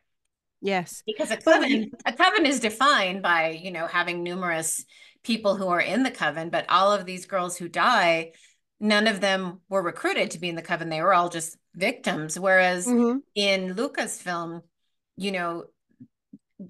[0.59, 1.03] Yes.
[1.05, 4.83] Because a coven, you- a coven is defined by, you know, having numerous
[5.21, 8.31] people who are in the coven, but all of these girls who die,
[8.79, 10.89] none of them were recruited to be in the coven.
[10.89, 12.39] They were all just victims.
[12.39, 13.19] Whereas Mhm.
[13.35, 14.63] in Luca's film,
[15.15, 15.65] you know,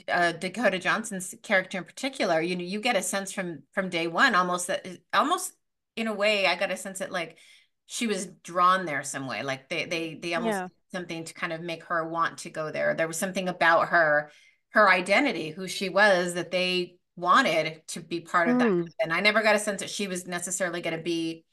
[0.07, 4.07] uh, Dakota Johnson's character in particular, you know, you get a sense from from day
[4.07, 5.53] one, almost that, almost
[5.95, 7.37] in a way, I got a sense that like
[7.85, 10.67] she was drawn there some way, like they they they almost Yeah.
[10.67, 12.93] did something to kind of make her want to go there.
[12.95, 14.31] There was something about her,
[14.71, 18.67] her identity, who she was, that they wanted to be part of that.
[18.67, 18.91] Mm.
[18.99, 21.45] And I never got a sense that she was necessarily going to be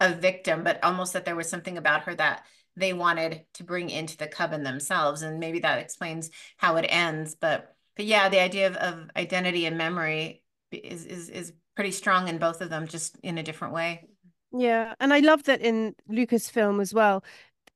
[0.00, 2.44] a victim, but almost that there was something about her that
[2.76, 5.22] they wanted to bring into the coven themselves.
[5.22, 7.34] And maybe that explains how it ends.
[7.34, 12.28] But but yeah, the idea of, of identity and memory is, is is pretty strong
[12.28, 14.08] in both of them, just in a different way.
[14.52, 17.22] Yeah, and I love that in Luca's film as well.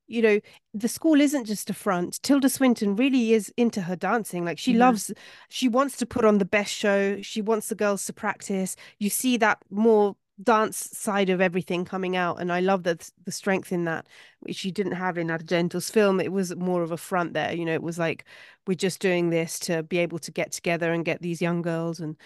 [0.07, 0.41] You know,
[0.75, 2.23] the school isn't just a front.
[2.23, 4.45] Tilda Swinton really is into her dancing.
[4.45, 4.79] Like she Mhm.
[4.79, 5.13] loves,
[5.49, 7.23] she wants to put on the best show.
[7.23, 8.77] She wants the girls to practice.
[8.99, 13.33] You see that more dance side of everything coming out, and I love that the
[13.33, 14.07] strength in that,
[14.41, 16.21] which you didn't have in Argento's film.
[16.21, 17.53] It was more of a front there.
[17.55, 18.25] You know, it was like
[18.67, 22.01] we're just doing this to be able to get together and get these young girls,
[22.01, 22.17] and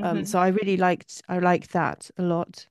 [0.00, 0.26] um, Mhm.
[0.26, 2.66] so I really liked, I liked that a lot.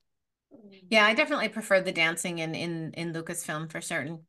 [0.90, 4.26] Yeah, I definitely prefer the dancing in in in Luca's film for certain.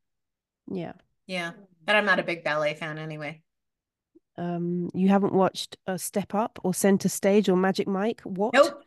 [0.71, 0.93] Yeah.
[1.27, 1.53] Yeah,
[1.85, 3.43] but I'm not a big ballet fan anyway.
[4.37, 8.21] Um, you haven't watched uh, Step Up or Center Stage or Magic Mike?
[8.23, 8.55] What?
[8.55, 8.85] Nope.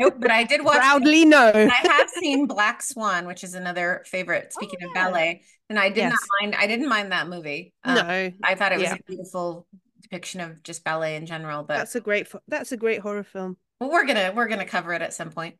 [0.00, 1.52] Nope, but I did watch Proudly no.
[1.54, 4.52] I have seen Black Swan, which is another favorite.
[4.52, 5.04] Speaking of yeah.
[5.04, 6.56] ballet, and I did not mind.
[6.58, 7.72] I didn't mind that movie.
[7.84, 8.94] Um, No, I thought it was yeah.
[8.94, 9.66] a beautiful
[10.02, 11.62] depiction of just ballet in general.
[11.62, 13.56] But that's a great that's a great horror film.
[13.80, 15.56] well, we're gonna we're gonna cover it at some point.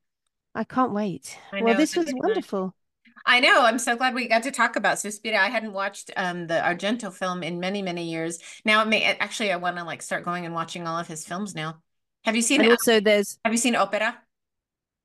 [0.54, 1.38] I can't wait.
[1.52, 2.74] I Well, this was wonderful.
[3.26, 3.62] I know.
[3.62, 5.38] I'm so glad we got to talk about Suspiria.
[5.38, 8.38] I hadn't watched um the Argento film in many many years.
[8.64, 11.24] Now it may actually I want to like start going and watching all of his
[11.24, 11.80] films now.
[12.24, 14.18] Have you seen And also there's Have you seen Opera?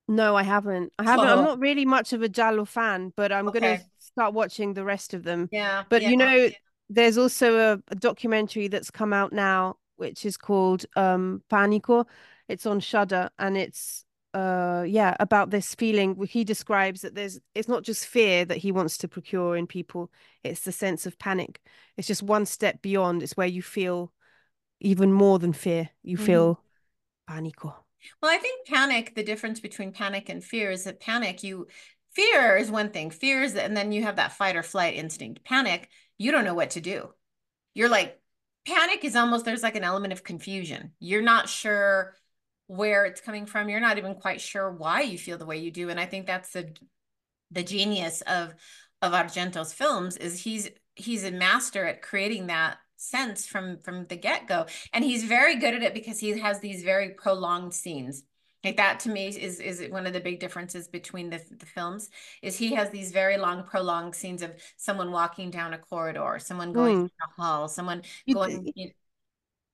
[0.07, 0.93] no, I haven't.
[0.99, 1.27] I haven't.
[1.27, 5.13] I'm not really much of a Giallo fan, but I'm gonna start watching the rest
[5.13, 5.49] of them.
[5.51, 5.83] Yeah.
[5.89, 6.09] But yeah.
[6.09, 6.49] you know,
[6.89, 12.05] there's also a, a documentary that's come out now, which is called um, Panico.
[12.47, 14.03] It's on Shudder, and it's
[14.35, 18.69] uh yeah about this feeling he describes that there's it's not just fear that he
[18.69, 20.11] wants to procure in people
[20.43, 21.61] it's the sense of panic
[21.95, 24.11] it's just one step beyond it's where you feel
[24.81, 26.25] even more than fear you Mhm.
[26.25, 26.64] feel
[27.29, 27.73] panico
[28.21, 31.67] Well, I think panic, the difference between panic and fear is that panic, you
[32.13, 33.09] fear is one thing.
[33.09, 35.43] Fear is and then you have that fight or flight instinct.
[35.43, 37.09] Panic, you don't know what to do.
[37.73, 38.19] You're like,
[38.65, 40.93] panic is almost there's like an element of confusion.
[40.99, 42.15] You're not sure
[42.67, 43.69] where it's coming from.
[43.69, 45.89] You're not even quite sure why you feel the way you do.
[45.89, 46.75] And I think that's the
[47.51, 48.53] the genius of
[49.01, 52.77] of Argento's films is he's he's a master at creating that
[53.09, 54.65] sense from from the get-go.
[54.93, 58.23] And he's very good at it because he has these very prolonged scenes.
[58.63, 62.09] Like that to me is is one of the big differences between the, the films
[62.41, 66.73] is he has these very long prolonged scenes of someone walking down a corridor someone
[66.73, 67.09] going Mm.
[67.27, 68.01] a hall someone
[68.33, 68.89] going you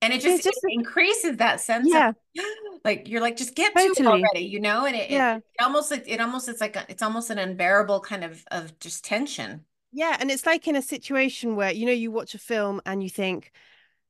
[0.02, 2.10] and it just, just it increases that sense yeah.
[2.10, 2.16] of
[2.84, 4.84] like you're like just get to it already you know?
[4.84, 5.36] And it, it- Yeah.
[5.36, 8.78] it, almost like it almost it's like a, it's almost an unbearable kind of of
[8.78, 12.38] just tension Yeah, and it's like in a situation where you know you watch a
[12.38, 13.52] film and you think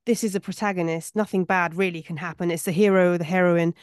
[0.06, 2.50] this is a protagonist, nothing bad really can happen.
[2.50, 3.74] It's the hero, the heroine.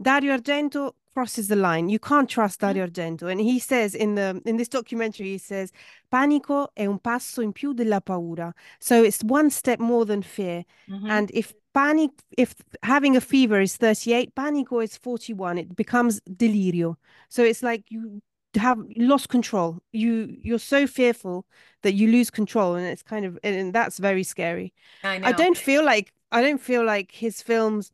[0.00, 1.88] Dario Argento crosses the line.
[1.88, 5.72] You can't trust Dario Argento, and he says in the in this documentary, he says,
[6.12, 10.64] "Panico è un passo in più della paura." So it's one step more than fear.
[10.88, 11.10] Mhm.
[11.10, 15.58] And if panic, if having a fever is 38, panico is 41.
[15.58, 16.96] It becomes delirio.
[17.28, 18.20] So it's like you
[18.58, 19.78] have lost control.
[19.92, 21.46] You you're so fearful
[21.82, 24.72] that you lose control, and it's kind of and, that's very scary.
[25.02, 27.92] I know I don't feel like I don't feel like his films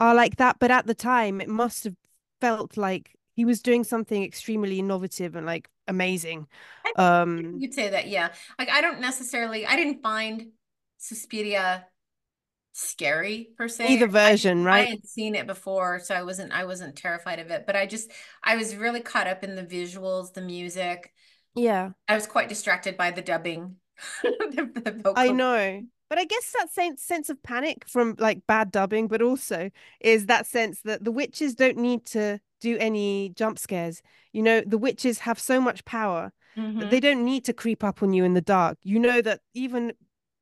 [0.00, 1.96] are like that, but at the time it must have
[2.40, 6.46] felt like he was doing something extremely innovative and like amazing.
[6.96, 8.30] Um You'd say that, yeah.
[8.58, 10.48] Like I don't necessarily, I didn't find
[10.98, 11.86] Suspiria
[12.74, 13.86] scary per se.
[13.88, 14.86] Either version, I right?
[14.88, 17.64] I had seen it before, so I wasn't, I wasn't terrified of it.
[17.66, 18.10] But I just,
[18.42, 21.12] I was really caught up in the visuals, the music.
[21.54, 21.90] yeah.
[22.08, 23.76] I was quite distracted by the dubbing.
[24.22, 24.70] The-
[25.02, 25.82] the I know.
[26.10, 29.70] But I guess that sense sense of panic from like bad dubbing, but also
[30.00, 34.02] is that sense that the witches don't need to do any jump scares.
[34.32, 36.90] You know, the witches have so much power that Mhm.
[36.90, 38.78] they don't need to creep up on you in the dark.
[38.82, 39.92] You know that even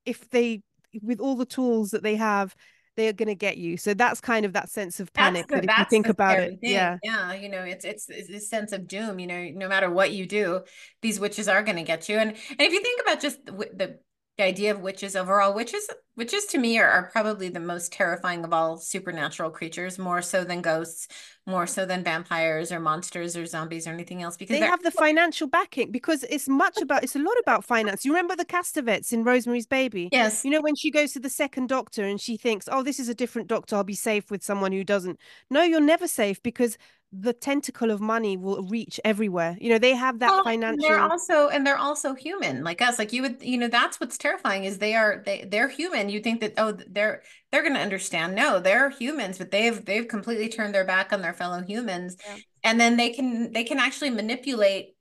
[0.05, 0.63] if they
[1.01, 2.55] with all the tools that they have,
[2.97, 3.77] they are gonna get you.
[3.77, 6.61] So that's kind of that sense of panic the, that if you think about it.
[6.61, 6.73] thing.
[6.73, 6.99] Yeah.
[7.03, 7.33] Yeah.
[7.33, 10.27] You know, it's, it's, it's this sense of doom, you know, no matter what you
[10.27, 10.61] do,
[11.01, 12.19] these witches are going to get you.
[12.19, 13.99] And, and if you think about just the,
[14.37, 18.45] the, idea of witches overall, witches, witches to me are, are probably the most terrifying
[18.45, 21.09] of all supernatural creatures, more so than ghosts,
[21.47, 24.91] more so than vampires or monsters or zombies or anything else, because They have the
[25.07, 28.05] financial backing because it's much about it's a lot about finance.
[28.05, 30.09] You remember the Castevets in Rosemary's Baby?
[30.13, 30.45] Yes.
[30.45, 33.09] You know, when she goes to the second doctor and she thinks, oh, this is
[33.09, 35.19] a different doctor, I'll be safe with someone who doesn't.
[35.51, 36.79] No, you're never safe because
[37.13, 39.57] the tentacle of money will reach everywhere.
[39.61, 40.89] You know, they have that financial.
[40.89, 42.99] They're also and they're also human like us.
[42.99, 46.09] Like you would, you know, that's what's terrifying is they are they they're human.
[46.09, 48.35] You think that oh they're they're going to understand.
[48.35, 52.37] No, they're humans, but they've they've completely turned their back on their fellow humans, Yeah.
[52.65, 54.95] and then they can they can actually manipulate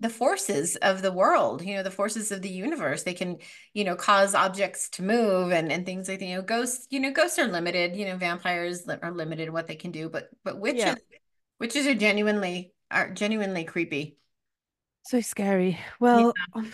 [0.00, 1.62] the forces of the world.
[1.62, 3.02] You know, the forces of the universe.
[3.04, 3.38] They can
[3.74, 6.26] you know cause objects to move and and things like that.
[6.26, 6.86] You know, ghosts.
[6.90, 7.96] You know, ghosts are limited.
[7.96, 10.96] You know, vampires are limited in what they can do, but but witches Yeah.
[11.60, 14.18] witches are genuinely are genuinely creepy.
[15.02, 15.78] So scary.
[16.00, 16.72] Well, um,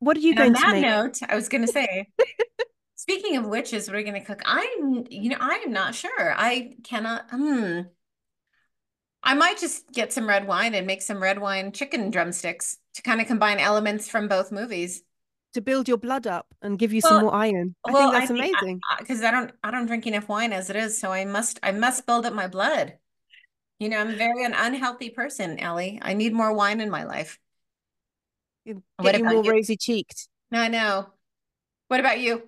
[0.00, 0.88] what are you And on going to that make?
[0.88, 2.08] note, I was going to say,
[2.96, 4.42] speaking of witches, what are you going to cook?
[4.46, 6.34] I'm, you know, I am not sure.
[6.36, 7.30] I cannot.
[7.30, 7.82] Hmm.
[9.22, 13.02] I might just get some red wine and make some red wine chicken drumsticks to
[13.02, 15.02] kind of combine elements from both movies.
[15.54, 17.74] To build your blood up and give you some more iron.
[17.86, 18.80] I well, think that's I think- amazing.
[18.98, 21.72] Because I don't, I don't drink enough wine as it is, so I must, I
[21.72, 22.94] must build up my blood.
[23.78, 25.98] You know, I'm very an unhealthy person, Ellie.
[26.02, 27.38] I need more wine in my life.
[28.64, 30.28] You what Get you more rosy cheeked.
[30.52, 31.08] I know.
[31.88, 32.42] What about you?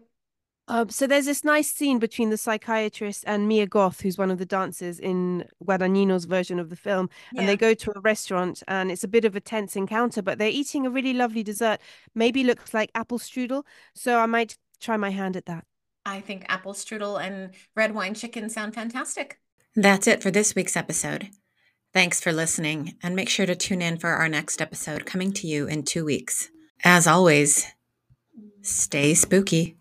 [0.66, 4.38] Um, so there's this nice scene between the psychiatrist and Mia Goth, who's one of
[4.38, 8.90] the dancers in Guadagnino's version of the film, and they go to a restaurant, and
[8.90, 11.80] it's a bit of a tense encounter, but they're eating a really lovely dessert.
[12.14, 15.64] Maybe looks like apple strudel, so I might try my hand at that.
[16.06, 19.38] I think apple strudel and red wine chicken sound fantastic.
[19.76, 21.28] That's it for this week's episode.
[21.92, 25.46] Thanks for listening, and make sure to tune in for our next episode coming to
[25.46, 26.50] you in two weeks.
[26.82, 27.66] As always,
[28.62, 29.76] stay spooky.